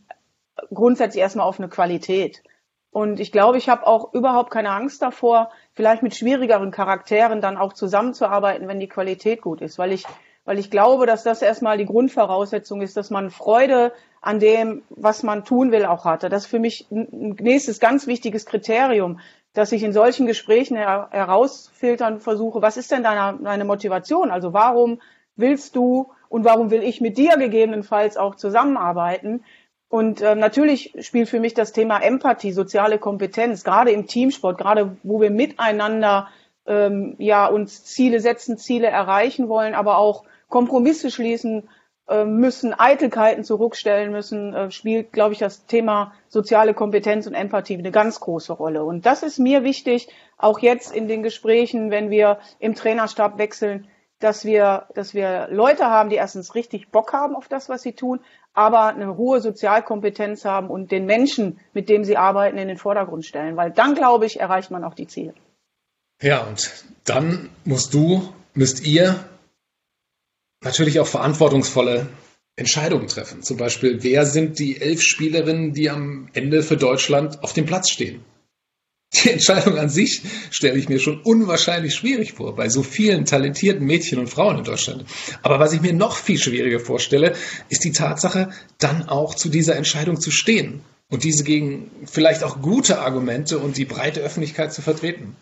grundsätzlich 0.73 1.21
erstmal 1.21 1.47
auf 1.47 1.57
eine 1.57 1.69
Qualität. 1.69 2.43
Und 2.91 3.21
ich 3.21 3.31
glaube, 3.31 3.57
ich 3.57 3.69
habe 3.69 3.87
auch 3.87 4.13
überhaupt 4.13 4.51
keine 4.51 4.71
Angst 4.71 5.01
davor, 5.01 5.51
vielleicht 5.73 6.03
mit 6.03 6.15
schwierigeren 6.15 6.71
Charakteren 6.71 7.39
dann 7.39 7.55
auch 7.55 7.71
zusammenzuarbeiten, 7.71 8.67
wenn 8.67 8.81
die 8.81 8.89
Qualität 8.89 9.41
gut 9.41 9.61
ist, 9.61 9.79
weil 9.79 9.93
ich, 9.93 10.03
weil 10.43 10.59
ich 10.59 10.69
glaube, 10.69 11.05
dass 11.05 11.23
das 11.23 11.41
erstmal 11.41 11.77
die 11.77 11.85
Grundvoraussetzung 11.85 12.81
ist, 12.81 12.97
dass 12.97 13.11
man 13.11 13.29
Freude 13.29 13.93
an 14.21 14.39
dem, 14.39 14.81
was 14.89 15.23
man 15.23 15.45
tun 15.45 15.71
will, 15.71 15.85
auch 15.85 16.03
hatte. 16.03 16.27
Das 16.27 16.43
ist 16.43 16.49
für 16.49 16.59
mich 16.59 16.87
ein 16.91 17.37
nächstes 17.39 17.79
ganz 17.79 18.05
wichtiges 18.05 18.45
Kriterium 18.45 19.19
dass 19.53 19.71
ich 19.71 19.83
in 19.83 19.93
solchen 19.93 20.27
Gesprächen 20.27 20.77
her 20.77 21.09
herausfiltern 21.11 22.19
versuche, 22.19 22.61
was 22.61 22.77
ist 22.77 22.91
denn 22.91 23.03
deine, 23.03 23.39
deine 23.41 23.65
Motivation? 23.65 24.31
Also 24.31 24.53
warum 24.53 25.01
willst 25.35 25.75
du 25.75 26.11
und 26.29 26.45
warum 26.45 26.71
will 26.71 26.83
ich 26.83 27.01
mit 27.01 27.17
dir 27.17 27.37
gegebenenfalls 27.37 28.17
auch 28.17 28.35
zusammenarbeiten? 28.35 29.43
Und 29.89 30.21
äh, 30.21 30.35
natürlich 30.35 30.93
spielt 30.99 31.29
für 31.29 31.39
mich 31.39 31.55
das 31.55 31.71
Thema 31.71 31.99
Empathie, 31.99 32.51
soziale 32.51 32.99
Kompetenz, 32.99 33.63
gerade 33.63 33.91
im 33.91 34.05
Teamsport, 34.05 34.59
gerade 34.59 34.97
wo 35.01 35.19
wir 35.19 35.31
miteinander 35.31 36.29
ähm, 36.67 37.15
ja 37.17 37.47
uns 37.47 37.83
Ziele 37.85 38.19
setzen, 38.19 38.59
Ziele 38.59 38.87
erreichen 38.87 39.49
wollen, 39.49 39.73
aber 39.73 39.97
auch 39.97 40.25
Kompromisse 40.47 41.09
schließen 41.09 41.69
müssen, 42.25 42.73
Eitelkeiten 42.73 43.43
zurückstellen 43.43 44.11
müssen, 44.11 44.53
äh, 44.53 44.71
spielt, 44.71 45.13
glaube 45.13 45.33
ich, 45.33 45.39
das 45.39 45.65
Thema 45.65 46.13
soziale 46.27 46.73
Kompetenz 46.73 47.27
und 47.27 47.33
Empathie 47.33 47.77
eine 47.77 47.91
ganz 47.91 48.19
große 48.19 48.53
Rolle. 48.53 48.83
Und 48.83 49.05
das 49.05 49.23
ist 49.23 49.39
mir 49.39 49.63
wichtig, 49.63 50.09
auch 50.37 50.59
jetzt 50.59 50.93
in 50.93 51.07
den 51.07 51.23
Gesprächen, 51.23 51.91
wenn 51.91 52.09
wir 52.09 52.39
im 52.59 52.75
Trainerstab 52.75 53.37
wechseln, 53.37 53.87
dass 54.19 54.43
wir, 54.43 54.87
dass 54.95 55.13
wir 55.13 55.47
Leute 55.49 55.85
haben, 55.85 56.09
die 56.09 56.17
erstens 56.17 56.55
richtig 56.55 56.89
Bock 56.89 57.13
haben 57.13 57.35
auf 57.35 57.47
das, 57.47 57.69
was 57.69 57.81
sie 57.81 57.93
tun, 57.93 58.19
aber 58.53 58.87
eine 58.87 59.15
hohe 59.15 59.39
Sozialkompetenz 59.39 60.43
haben 60.43 60.69
und 60.69 60.91
den 60.91 61.05
Menschen, 61.05 61.59
mit 61.73 61.89
dem 61.89 62.03
sie 62.03 62.17
arbeiten, 62.17 62.57
in 62.57 62.67
den 62.67 62.77
Vordergrund 62.77 63.25
stellen. 63.25 63.55
Weil 63.55 63.71
dann, 63.71 63.95
glaube 63.95 64.25
ich, 64.25 64.39
erreicht 64.39 64.71
man 64.71 64.83
auch 64.83 64.93
die 64.93 65.07
Ziele. 65.07 65.33
Ja, 66.21 66.41
und 66.41 66.85
dann 67.05 67.49
musst 67.63 67.93
du, 67.93 68.33
müsst 68.53 68.85
ihr 68.85 69.15
natürlich 70.63 70.99
auch 70.99 71.07
verantwortungsvolle 71.07 72.07
Entscheidungen 72.55 73.07
treffen. 73.07 73.41
Zum 73.41 73.57
Beispiel, 73.57 74.03
wer 74.03 74.25
sind 74.25 74.59
die 74.59 74.81
elf 74.81 75.01
Spielerinnen, 75.01 75.73
die 75.73 75.89
am 75.89 76.29
Ende 76.33 76.61
für 76.61 76.77
Deutschland 76.77 77.41
auf 77.43 77.53
dem 77.53 77.65
Platz 77.65 77.89
stehen? 77.89 78.23
Die 79.11 79.31
Entscheidung 79.31 79.79
an 79.79 79.89
sich 79.89 80.21
stelle 80.51 80.77
ich 80.77 80.87
mir 80.87 80.99
schon 80.99 81.21
unwahrscheinlich 81.21 81.95
schwierig 81.95 82.33
vor, 82.33 82.55
bei 82.55 82.69
so 82.69 82.83
vielen 82.83 83.25
talentierten 83.25 83.83
Mädchen 83.83 84.19
und 84.19 84.29
Frauen 84.29 84.59
in 84.59 84.63
Deutschland. 84.63 85.05
Aber 85.41 85.59
was 85.59 85.73
ich 85.73 85.81
mir 85.81 85.93
noch 85.93 86.15
viel 86.15 86.37
schwieriger 86.37 86.79
vorstelle, 86.79 87.33
ist 87.69 87.83
die 87.85 87.91
Tatsache, 87.91 88.49
dann 88.77 89.09
auch 89.09 89.33
zu 89.33 89.49
dieser 89.49 89.75
Entscheidung 89.77 90.19
zu 90.19 90.29
stehen 90.29 90.81
und 91.09 91.23
diese 91.23 91.43
gegen 91.43 91.89
vielleicht 92.05 92.43
auch 92.43 92.61
gute 92.61 92.99
Argumente 92.99 93.57
und 93.57 93.77
die 93.77 93.85
breite 93.85 94.19
Öffentlichkeit 94.19 94.73
zu 94.73 94.83
vertreten 94.83 95.35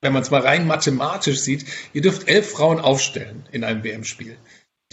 wenn 0.00 0.12
man 0.12 0.22
es 0.22 0.30
mal 0.30 0.40
rein 0.40 0.66
mathematisch 0.66 1.40
sieht, 1.40 1.66
ihr 1.92 2.02
dürft 2.02 2.28
elf 2.28 2.50
Frauen 2.50 2.80
aufstellen 2.80 3.46
in 3.52 3.64
einem 3.64 3.82
WM-Spiel. 3.82 4.36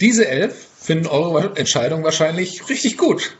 Diese 0.00 0.26
elf 0.28 0.54
finden 0.78 1.06
eure 1.06 1.56
Entscheidung 1.56 2.04
wahrscheinlich 2.04 2.68
richtig 2.68 2.98
gut. 2.98 3.36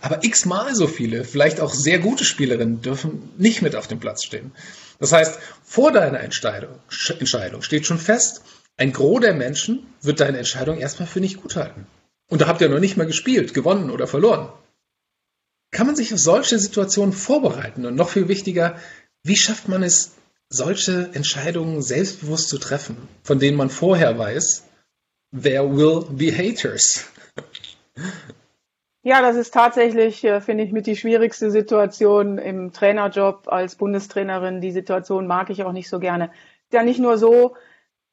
Aber 0.00 0.22
x-mal 0.22 0.74
so 0.74 0.86
viele, 0.86 1.24
vielleicht 1.24 1.60
auch 1.60 1.72
sehr 1.72 1.98
gute 1.98 2.24
Spielerinnen, 2.24 2.82
dürfen 2.82 3.30
nicht 3.38 3.62
mit 3.62 3.74
auf 3.74 3.88
dem 3.88 3.98
Platz 3.98 4.24
stehen. 4.24 4.52
Das 4.98 5.12
heißt, 5.12 5.38
vor 5.64 5.92
deiner 5.92 6.20
Entscheidung, 6.20 6.78
Entscheidung 7.18 7.62
steht 7.62 7.86
schon 7.86 7.98
fest, 7.98 8.42
ein 8.76 8.92
Gros 8.92 9.20
der 9.20 9.34
Menschen 9.34 9.86
wird 10.02 10.20
deine 10.20 10.38
Entscheidung 10.38 10.78
erstmal 10.78 11.08
für 11.08 11.20
nicht 11.20 11.42
gut 11.42 11.56
halten. 11.56 11.86
Und 12.28 12.42
da 12.42 12.46
habt 12.46 12.60
ihr 12.60 12.68
noch 12.68 12.78
nicht 12.78 12.96
mal 12.96 13.06
gespielt, 13.06 13.54
gewonnen 13.54 13.90
oder 13.90 14.06
verloren. 14.06 14.52
Kann 15.70 15.86
man 15.86 15.96
sich 15.96 16.12
auf 16.12 16.20
solche 16.20 16.58
Situationen 16.58 17.12
vorbereiten? 17.12 17.86
Und 17.86 17.94
noch 17.94 18.10
viel 18.10 18.28
wichtiger, 18.28 18.78
wie 19.22 19.36
schafft 19.36 19.68
man 19.68 19.82
es, 19.82 20.12
solche 20.48 21.10
Entscheidungen 21.12 21.82
selbstbewusst 21.82 22.48
zu 22.48 22.58
treffen, 22.58 22.96
von 23.22 23.38
denen 23.38 23.56
man 23.56 23.70
vorher 23.70 24.18
weiß, 24.18 24.66
there 25.32 25.68
will 25.70 26.04
be 26.10 26.32
haters. 26.32 27.10
Ja, 29.02 29.22
das 29.22 29.36
ist 29.36 29.54
tatsächlich, 29.54 30.24
äh, 30.24 30.40
finde 30.40 30.64
ich, 30.64 30.72
mit 30.72 30.86
die 30.86 30.96
schwierigste 30.96 31.50
Situation 31.50 32.38
im 32.38 32.72
Trainerjob 32.72 33.48
als 33.48 33.76
Bundestrainerin. 33.76 34.60
Die 34.60 34.72
Situation 34.72 35.26
mag 35.26 35.50
ich 35.50 35.64
auch 35.64 35.72
nicht 35.72 35.88
so 35.88 35.98
gerne. 35.98 36.30
Ja, 36.72 36.82
nicht 36.82 37.00
nur 37.00 37.16
so, 37.16 37.56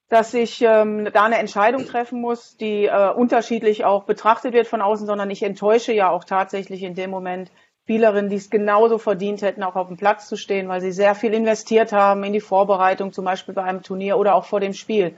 dass 0.08 0.34
ich 0.34 0.62
ähm, 0.62 1.10
da 1.12 1.26
eine 1.26 1.40
Entscheidung 1.40 1.86
treffen 1.86 2.22
muss, 2.22 2.58
die 2.58 2.86
äh, 2.86 3.10
unterschiedlich 3.10 3.84
auch 3.84 4.04
betrachtet 4.04 4.54
wird 4.54 4.68
von 4.68 4.82
außen, 4.82 5.08
sondern 5.08 5.32
ich 5.32 5.42
enttäusche 5.44 5.92
ja 5.92 6.10
auch 6.10 6.24
tatsächlich 6.24 6.84
in 6.84 6.96
dem 6.96 7.10
Moment 7.10 7.52
Spielerinnen, 7.86 8.32
die 8.32 8.38
es 8.38 8.50
genauso 8.50 8.98
verdient 8.98 9.44
hätten, 9.44 9.62
auch 9.62 9.76
auf 9.76 9.90
dem 9.90 9.98
Platz 9.98 10.28
zu 10.28 10.38
stehen, 10.38 10.68
weil 10.68 10.82
sie 10.82 10.92
sehr 10.92 11.14
viel 11.14 11.36
investiert 11.36 11.92
haben 11.94 12.24
in 12.24 12.34
die 12.34 12.42
Vorbereitung, 12.42 13.14
zum 13.14 13.26
Beispiel 13.26 13.54
bei 13.54 13.62
einem 13.64 13.84
Turnier 13.84 14.18
oder 14.18 14.34
auch 14.34 14.46
vor 14.46 14.60
dem 14.60 14.74
Spiel. 14.74 15.16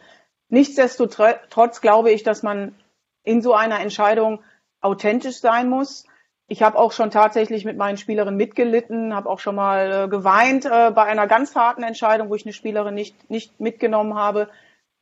Nichtsdestotrotz 0.50 1.80
glaube 1.80 2.12
ich, 2.12 2.24
dass 2.24 2.44
man 2.44 2.76
in 3.24 3.42
so 3.42 3.54
einer 3.54 3.80
Entscheidung 3.80 4.42
authentisch 4.82 5.40
sein 5.40 5.70
muss. 5.70 6.06
Ich 6.50 6.62
habe 6.62 6.78
auch 6.78 6.92
schon 6.92 7.10
tatsächlich 7.10 7.64
mit 7.64 7.78
meinen 7.78 7.98
Spielerinnen 7.98 8.36
mitgelitten, 8.36 9.16
habe 9.16 9.30
auch 9.30 9.40
schon 9.40 9.56
mal 9.56 10.04
äh, 10.04 10.08
geweint 10.10 10.66
äh, 10.66 10.92
bei 10.92 11.04
einer 11.04 11.28
ganz 11.28 11.56
harten 11.56 11.84
Entscheidung, 11.84 12.30
wo 12.30 12.36
ich 12.36 12.46
eine 12.46 12.54
Spielerin 12.54 12.96
nicht, 12.96 13.30
nicht 13.30 13.62
mitgenommen 13.62 14.16
habe. 14.16 14.50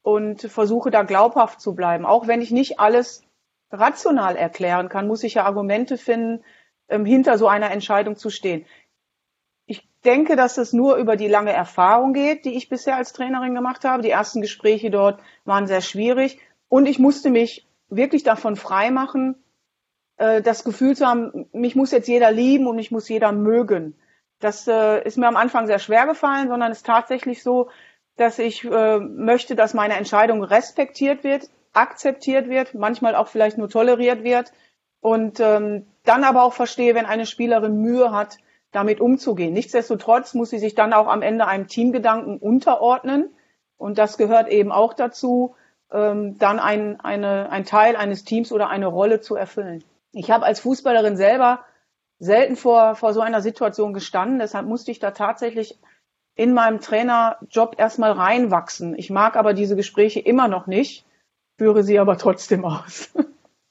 und 0.04 0.42
versuche 0.42 0.92
da 0.92 1.02
glaubhaft 1.02 1.60
zu 1.60 1.74
bleiben. 1.74 2.06
Auch 2.06 2.28
wenn 2.28 2.44
ich 2.44 2.52
nicht 2.52 2.80
alles 2.80 3.24
rational 3.72 4.36
erklären 4.36 4.88
kann, 4.88 5.08
muss 5.08 5.24
ich 5.24 5.34
ja 5.34 5.46
Argumente 5.46 5.98
finden, 5.98 6.44
ähm, 6.90 7.06
hinter 7.06 7.38
so 7.38 7.48
einer 7.48 7.72
Entscheidung 7.72 8.16
zu 8.16 8.30
stehen. 8.30 8.66
Ich 9.66 9.88
denke, 10.04 10.36
dass 10.36 10.58
es 10.58 10.74
nur 10.74 10.96
über 10.96 11.16
die 11.16 11.28
lange 11.28 11.52
Erfahrung 11.52 12.14
geht, 12.14 12.46
die 12.46 12.56
ich 12.56 12.70
bisher 12.70 12.96
als 12.96 13.14
Trainerin 13.14 13.56
gemacht 13.56 13.84
habe. 13.86 14.04
Die 14.04 14.12
ersten 14.12 14.42
Gespräche 14.42 14.92
dort 14.92 15.20
waren 15.44 15.68
sehr 15.68 15.82
schwierig 15.82 16.40
und 16.70 16.86
ich 16.86 17.00
musste 17.00 17.30
mich 17.30 17.68
wirklich 17.90 18.24
davon 18.24 18.56
freimachen, 18.56 19.36
äh, 20.18 20.42
das 20.42 20.64
Gefühl 20.64 20.96
zu 20.96 21.06
haben, 21.06 21.48
mich 21.52 21.76
muss 21.76 21.92
jetzt 21.92 22.08
jeder 22.08 22.32
lieben 22.32 22.68
und 22.68 22.76
mich 22.76 22.92
muss 22.92 23.10
jeder 23.10 23.32
mögen. 23.32 23.96
Das 24.40 24.68
äh, 24.68 25.04
ist 25.04 25.18
mir 25.18 25.28
am 25.28 25.38
Anfang 25.38 25.68
sehr 25.68 25.80
schwer 25.80 26.06
gefallen, 26.06 26.50
sondern 26.50 26.72
ist 26.72 26.86
tatsächlich 26.86 27.42
so, 27.44 27.70
dass 28.18 28.40
ich 28.40 28.64
äh, 28.64 29.00
möchte, 29.00 29.56
dass 29.56 29.74
meine 29.74 29.96
Entscheidung 29.96 30.44
respektiert 30.44 31.24
wird, 31.24 31.50
akzeptiert 31.74 32.50
wird, 32.50 32.74
manchmal 32.74 33.16
auch 33.16 33.28
vielleicht 33.28 33.58
nur 33.58 33.70
toleriert 33.70 34.24
wird 34.24 34.54
und 35.02 35.40
ähm, 35.40 35.88
dann 36.06 36.24
aber 36.24 36.44
auch 36.44 36.54
verstehe, 36.54 36.96
wenn 36.96 37.06
eine 37.06 37.26
Spielerin 37.26 37.82
Mühe 37.82 38.12
hat, 38.12 38.38
damit 38.72 39.00
umzugehen. 39.00 39.54
Nichtsdestotrotz 39.54 40.34
muss 40.34 40.50
sie 40.50 40.60
sich 40.60 40.76
dann 40.76 40.94
auch 40.94 41.08
am 41.08 41.22
Ende 41.22 41.48
einem 41.48 41.68
Teamgedanken 41.68 42.38
unterordnen 42.38 43.30
und 43.78 43.98
das 43.98 44.18
gehört 44.18 44.50
eben 44.50 44.72
auch 44.72 44.94
dazu, 44.94 45.56
ähm, 45.92 46.38
dann 46.38 46.60
ein, 46.60 47.00
eine, 47.00 47.50
ein 47.50 47.66
Teil 47.66 47.96
eines 47.96 48.24
Teams 48.24 48.52
oder 48.52 48.70
eine 48.70 48.88
Rolle 48.88 49.22
zu 49.22 49.36
erfüllen. 49.36 49.84
Ich 50.12 50.32
habe 50.32 50.46
als 50.46 50.60
Fußballerin 50.60 51.18
selber 51.18 51.66
selten 52.20 52.56
vor, 52.56 52.96
vor 52.96 53.14
so 53.14 53.22
einer 53.22 53.42
Situation 53.42 53.94
gestanden, 53.94 54.40
deshalb 54.40 54.66
musste 54.66 54.92
ich 54.92 55.00
da 55.00 55.12
tatsächlich 55.12 55.80
in 56.36 56.54
meinem 56.54 56.82
Trainerjob 56.82 57.80
erstmal 57.80 58.12
reinwachsen. 58.12 58.98
Ich 58.98 59.10
mag 59.10 59.38
aber 59.38 59.54
diese 59.54 59.76
Gespräche 59.76 60.20
immer 60.20 60.48
noch 60.48 60.68
nicht, 60.68 61.06
führe 61.58 61.84
sie 61.84 62.00
aber 62.00 62.18
trotzdem 62.18 62.66
aus. 62.66 63.10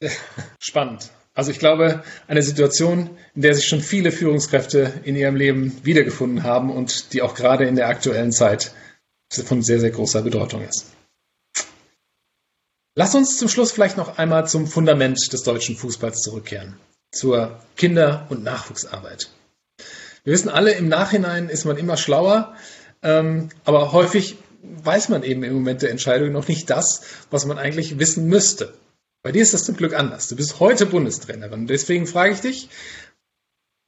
Spannend. 0.59 1.11
Also 1.35 1.51
ich 1.51 1.59
glaube, 1.59 2.05
eine 2.29 2.43
Situation, 2.43 3.11
in 3.35 3.43
der 3.43 3.55
sich 3.55 3.67
schon 3.67 3.81
viele 3.81 4.13
Führungskräfte 4.13 5.01
in 5.03 5.17
ihrem 5.17 5.35
Leben 5.35 5.85
wiedergefunden 5.85 6.45
haben 6.45 6.71
und 6.71 7.13
die 7.13 7.23
auch 7.23 7.35
gerade 7.35 7.65
in 7.65 7.75
der 7.75 7.89
aktuellen 7.89 8.31
Zeit 8.31 8.73
von 9.29 9.63
sehr, 9.63 9.81
sehr 9.81 9.91
großer 9.91 10.23
Bedeutung 10.23 10.63
ist. 10.63 10.87
Lass 12.95 13.17
uns 13.17 13.37
zum 13.39 13.49
Schluss 13.49 13.73
vielleicht 13.73 13.97
noch 13.97 14.19
einmal 14.19 14.47
zum 14.47 14.69
Fundament 14.69 15.33
des 15.33 15.43
deutschen 15.43 15.77
Fußballs 15.77 16.21
zurückkehren, 16.21 16.77
zur 17.11 17.59
Kinder- 17.77 18.27
und 18.31 18.45
Nachwuchsarbeit. 18.45 19.31
Wir 20.23 20.33
wissen 20.33 20.49
alle, 20.49 20.73
im 20.73 20.89
Nachhinein 20.89 21.49
ist 21.49 21.65
man 21.65 21.77
immer 21.77 21.97
schlauer, 21.97 22.55
ähm, 23.03 23.49
aber 23.65 23.91
häufig 23.91 24.37
weiß 24.63 25.09
man 25.09 25.25
eben 25.25 25.43
im 25.43 25.55
Moment 25.55 25.83
der 25.83 25.91
Entscheidung 25.91 26.31
noch 26.31 26.47
nicht 26.47 26.71
das, 26.71 27.03
was 27.31 27.45
man 27.45 27.59
eigentlich 27.59 27.99
wissen 27.99 28.29
müsste. 28.29 28.73
Bei 29.25 29.33
dir 29.33 29.41
ist 29.41 29.55
das 29.55 29.65
zum 29.65 29.77
Glück 29.77 29.95
anders. 29.95 30.29
Du 30.29 30.37
bist 30.37 30.61
heute 30.61 30.85
Bundestrainerin. 30.85 31.67
Deswegen 31.67 32.07
frage 32.07 32.35
ich 32.35 32.41
dich, 32.43 32.69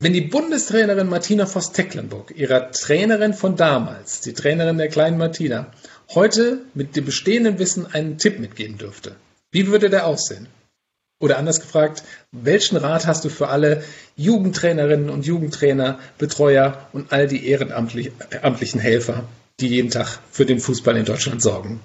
wenn 0.00 0.14
die 0.14 0.22
Bundestrainerin 0.22 1.10
Martina 1.10 1.44
Voss-Tecklenburg, 1.44 2.32
ihrer 2.34 2.70
Trainerin 2.70 3.34
von 3.34 3.54
damals, 3.54 4.22
die 4.22 4.32
Trainerin 4.32 4.78
der 4.78 4.88
kleinen 4.88 5.18
Martina, 5.18 5.70
heute 6.14 6.62
mit 6.72 6.96
dem 6.96 7.04
bestehenden 7.04 7.58
Wissen 7.58 7.84
einen 7.84 8.16
Tipp 8.16 8.38
mitgeben 8.38 8.78
dürfte, 8.78 9.14
wie 9.52 9.66
würde 9.66 9.90
der 9.90 10.06
aussehen? 10.06 10.48
Oder 11.20 11.36
anders 11.36 11.60
gefragt, 11.60 12.02
welchen 12.32 12.78
Rat 12.78 13.06
hast 13.06 13.26
du 13.26 13.28
für 13.28 13.48
alle 13.48 13.84
Jugendtrainerinnen 14.16 15.10
und 15.10 15.26
Jugendtrainer, 15.26 15.98
Betreuer 16.16 16.88
und 16.94 17.12
all 17.12 17.28
die 17.28 17.46
ehrenamtlichen 17.46 18.80
Helfer, 18.80 19.24
die 19.60 19.68
jeden 19.68 19.90
Tag 19.90 20.18
für 20.30 20.46
den 20.46 20.60
Fußball 20.60 20.96
in 20.96 21.04
Deutschland 21.04 21.42
sorgen? 21.42 21.80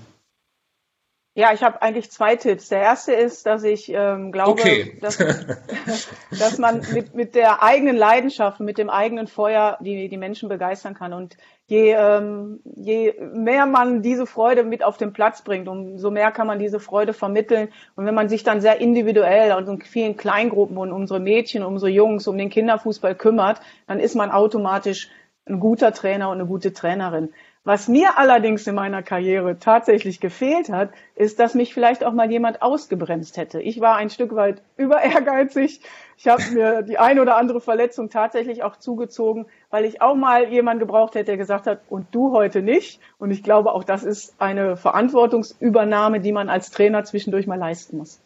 Ja, 1.34 1.54
ich 1.54 1.64
habe 1.64 1.82
eigentlich 1.82 2.12
zwei 2.12 2.36
Tipps. 2.36 2.68
Der 2.68 2.82
erste 2.82 3.14
ist, 3.14 3.46
dass 3.46 3.64
ich 3.64 3.90
ähm, 3.90 4.34
glaube, 4.34 4.52
okay. 4.52 4.98
dass, 5.00 5.18
dass 6.40 6.58
man 6.58 6.82
mit, 6.94 7.16
mit 7.16 7.36
der 7.36 7.64
eigenen 7.64 7.96
Leidenschaft, 7.96 8.60
mit 8.60 8.78
dem 8.78 8.90
eigenen 8.90 9.28
Feuer 9.28 9.78
die, 9.80 10.10
die 10.10 10.18
Menschen 10.18 10.50
begeistern 10.50 10.94
kann. 10.94 11.14
Und 11.14 11.38
je, 11.68 11.94
ähm, 11.94 12.60
je 12.66 13.14
mehr 13.34 13.66
man 13.66 14.02
diese 14.02 14.28
Freude 14.28 14.66
mit 14.66 14.84
auf 14.84 14.98
den 14.98 15.14
Platz 15.14 15.42
bringt, 15.42 15.70
umso 15.70 16.12
mehr 16.12 16.32
kann 16.32 16.48
man 16.48 16.60
diese 16.60 16.82
Freude 16.82 17.14
vermitteln. 17.14 17.70
Und 17.96 18.06
wenn 18.06 18.16
man 18.16 18.28
sich 18.28 18.44
dann 18.44 18.60
sehr 18.60 18.82
individuell 18.82 19.54
und 19.54 19.70
in 19.70 19.82
vielen 19.82 20.18
Kleingruppen 20.18 20.78
um 20.78 20.92
unsere 20.92 21.22
Mädchen, 21.22 21.64
um 21.64 21.74
unsere 21.76 21.92
Jungs, 21.92 22.28
um 22.28 22.38
den 22.38 22.50
Kinderfußball 22.50 23.16
kümmert, 23.16 23.62
dann 23.88 24.02
ist 24.02 24.16
man 24.16 24.32
automatisch 24.32 25.08
ein 25.46 25.62
guter 25.62 25.94
Trainer 25.94 26.30
und 26.30 26.40
eine 26.40 26.46
gute 26.46 26.74
Trainerin. 26.74 27.34
Was 27.64 27.88
mir 27.88 28.18
allerdings 28.18 28.66
in 28.66 28.74
meiner 28.74 29.04
Karriere 29.04 29.60
tatsächlich 29.60 30.20
gefehlt 30.20 30.70
hat, 30.70 30.90
ist, 31.14 31.38
dass 31.40 31.54
mich 31.54 31.76
vielleicht 31.76 32.04
auch 32.04 32.12
mal 32.12 32.32
jemand 32.32 32.64
ausgebremst 32.64 33.38
hätte. 33.38 33.62
Ich 33.62 33.80
war 33.80 33.98
ein 33.98 34.10
Stück 34.10 34.34
weit 34.34 34.64
über 34.78 35.02
ehrgeizig. 35.04 35.80
Ich 36.18 36.28
habe 36.28 36.42
mir 36.52 36.82
die 36.82 36.98
ein 36.98 37.20
oder 37.20 37.38
andere 37.38 37.62
Verletzung 37.62 38.10
tatsächlich 38.10 38.64
auch 38.64 38.78
zugezogen, 38.78 39.46
weil 39.70 39.86
ich 39.86 40.02
auch 40.02 40.16
mal 40.16 40.50
jemanden 40.50 40.80
gebraucht 40.80 41.14
hätte, 41.14 41.26
der 41.26 41.38
gesagt 41.38 41.68
hat, 41.68 41.82
und 41.88 42.08
du 42.12 42.32
heute 42.32 42.64
nicht. 42.64 43.00
Und 43.20 43.30
ich 43.30 43.44
glaube, 43.44 43.74
auch 43.74 43.84
das 43.84 44.04
ist 44.04 44.34
eine 44.40 44.76
Verantwortungsübernahme, 44.76 46.20
die 46.20 46.32
man 46.32 46.50
als 46.50 46.72
Trainer 46.72 47.04
zwischendurch 47.04 47.46
mal 47.46 47.60
leisten 47.60 47.98
muss. 47.98 48.20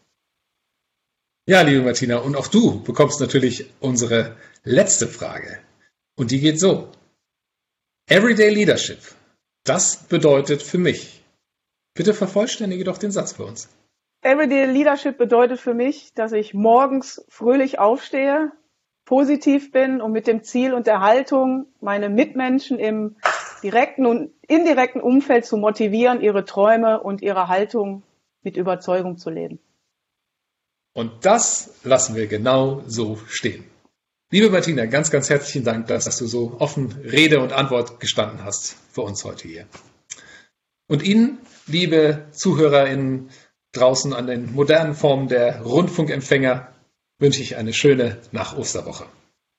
Ja, 1.46 1.62
liebe 1.62 1.84
Martina, 1.84 2.20
und 2.20 2.38
auch 2.38 2.48
du 2.48 2.82
bekommst 2.84 3.20
natürlich 3.20 3.70
unsere 3.82 4.38
letzte 4.64 5.08
Frage. 5.08 5.60
Und 6.18 6.32
die 6.32 6.40
geht 6.40 6.58
so. 6.58 6.88
Everyday 8.08 8.50
Leadership 8.50 9.00
das 9.66 9.98
bedeutet 10.08 10.62
für 10.62 10.78
mich. 10.78 11.24
Bitte 11.94 12.14
vervollständige 12.14 12.86
doch 12.86 12.98
den 12.98 13.12
Satz 13.12 13.34
für 13.34 13.46
uns. 13.46 13.68
Everyday 14.22 14.66
Leadership 14.66 15.18
bedeutet 15.18 15.60
für 15.60 15.74
mich, 15.74 16.14
dass 16.14 16.32
ich 16.32 16.54
morgens 16.54 17.26
fröhlich 17.30 17.80
aufstehe, 17.80 18.52
positiv 19.06 19.72
bin 19.72 20.02
und 20.02 20.12
mit 20.12 20.28
dem 20.28 20.44
Ziel 20.44 20.74
und 20.74 20.88
der 20.88 21.02
Haltung, 21.02 21.68
meine 21.80 22.10
Mitmenschen 22.10 22.80
im 22.80 23.18
direkten 23.62 24.06
und 24.06 24.32
indirekten 24.48 25.02
Umfeld 25.02 25.46
zu 25.46 25.58
motivieren, 25.58 26.22
ihre 26.22 26.46
Träume 26.46 27.02
und 27.02 27.22
ihre 27.22 27.48
Haltung 27.48 28.04
mit 28.44 28.58
Überzeugung 28.58 29.18
zu 29.18 29.30
leben. 29.30 29.60
Und 30.94 31.26
das 31.26 31.80
lassen 31.84 32.16
wir 32.16 32.28
genau 32.28 32.82
so 32.88 33.18
stehen. 33.28 33.66
Liebe 34.36 34.50
Martina, 34.50 34.86
ganz, 34.86 35.12
ganz 35.12 35.30
herzlichen 35.30 35.64
Dank, 35.64 35.88
dass 35.88 36.18
du 36.18 36.28
so 36.28 36.58
offen 36.60 36.92
Rede 36.92 37.40
und 37.40 37.54
Antwort 37.54 38.02
gestanden 38.02 38.44
hast 38.44 38.76
für 38.92 39.00
uns 39.00 39.24
heute 39.24 39.48
hier. 39.48 39.66
Und 40.90 41.04
Ihnen, 41.04 41.38
liebe 41.68 42.26
ZuhörerInnen 42.32 43.30
draußen 43.72 44.12
an 44.12 44.28
den 44.28 44.54
modernen 44.54 44.94
Formen 44.94 45.30
der 45.30 45.62
Rundfunkempfänger, 45.62 46.68
wünsche 47.18 47.42
ich 47.42 47.56
eine 47.56 47.72
schöne 47.72 48.18
Nach-Osterwoche. 48.34 49.06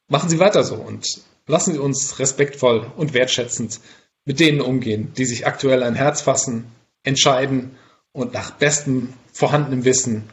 Machen 0.08 0.28
Sie 0.28 0.40
weiter 0.40 0.62
so 0.62 0.74
und 0.74 1.22
lassen 1.46 1.72
Sie 1.72 1.80
uns 1.80 2.18
respektvoll 2.18 2.92
und 2.98 3.14
wertschätzend 3.14 3.80
mit 4.26 4.40
denen 4.40 4.60
umgehen, 4.60 5.10
die 5.16 5.24
sich 5.24 5.46
aktuell 5.46 5.84
ein 5.84 5.94
Herz 5.94 6.20
fassen, 6.20 6.70
entscheiden 7.02 7.78
und 8.12 8.34
nach 8.34 8.50
bestem 8.50 9.14
vorhandenem 9.32 9.86
Wissen 9.86 10.28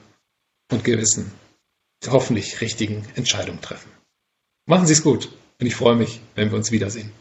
und 0.69 0.83
Gewissen 0.83 1.31
hoffentlich 2.05 2.59
richtigen 2.59 3.07
Entscheidungen 3.15 3.61
treffen. 3.61 3.92
Machen 4.65 4.87
Sie 4.87 4.93
es 4.93 5.03
gut 5.03 5.29
und 5.59 5.67
ich 5.67 5.75
freue 5.75 5.97
mich, 5.97 6.21
wenn 6.35 6.49
wir 6.49 6.55
uns 6.55 6.71
wiedersehen. 6.71 7.11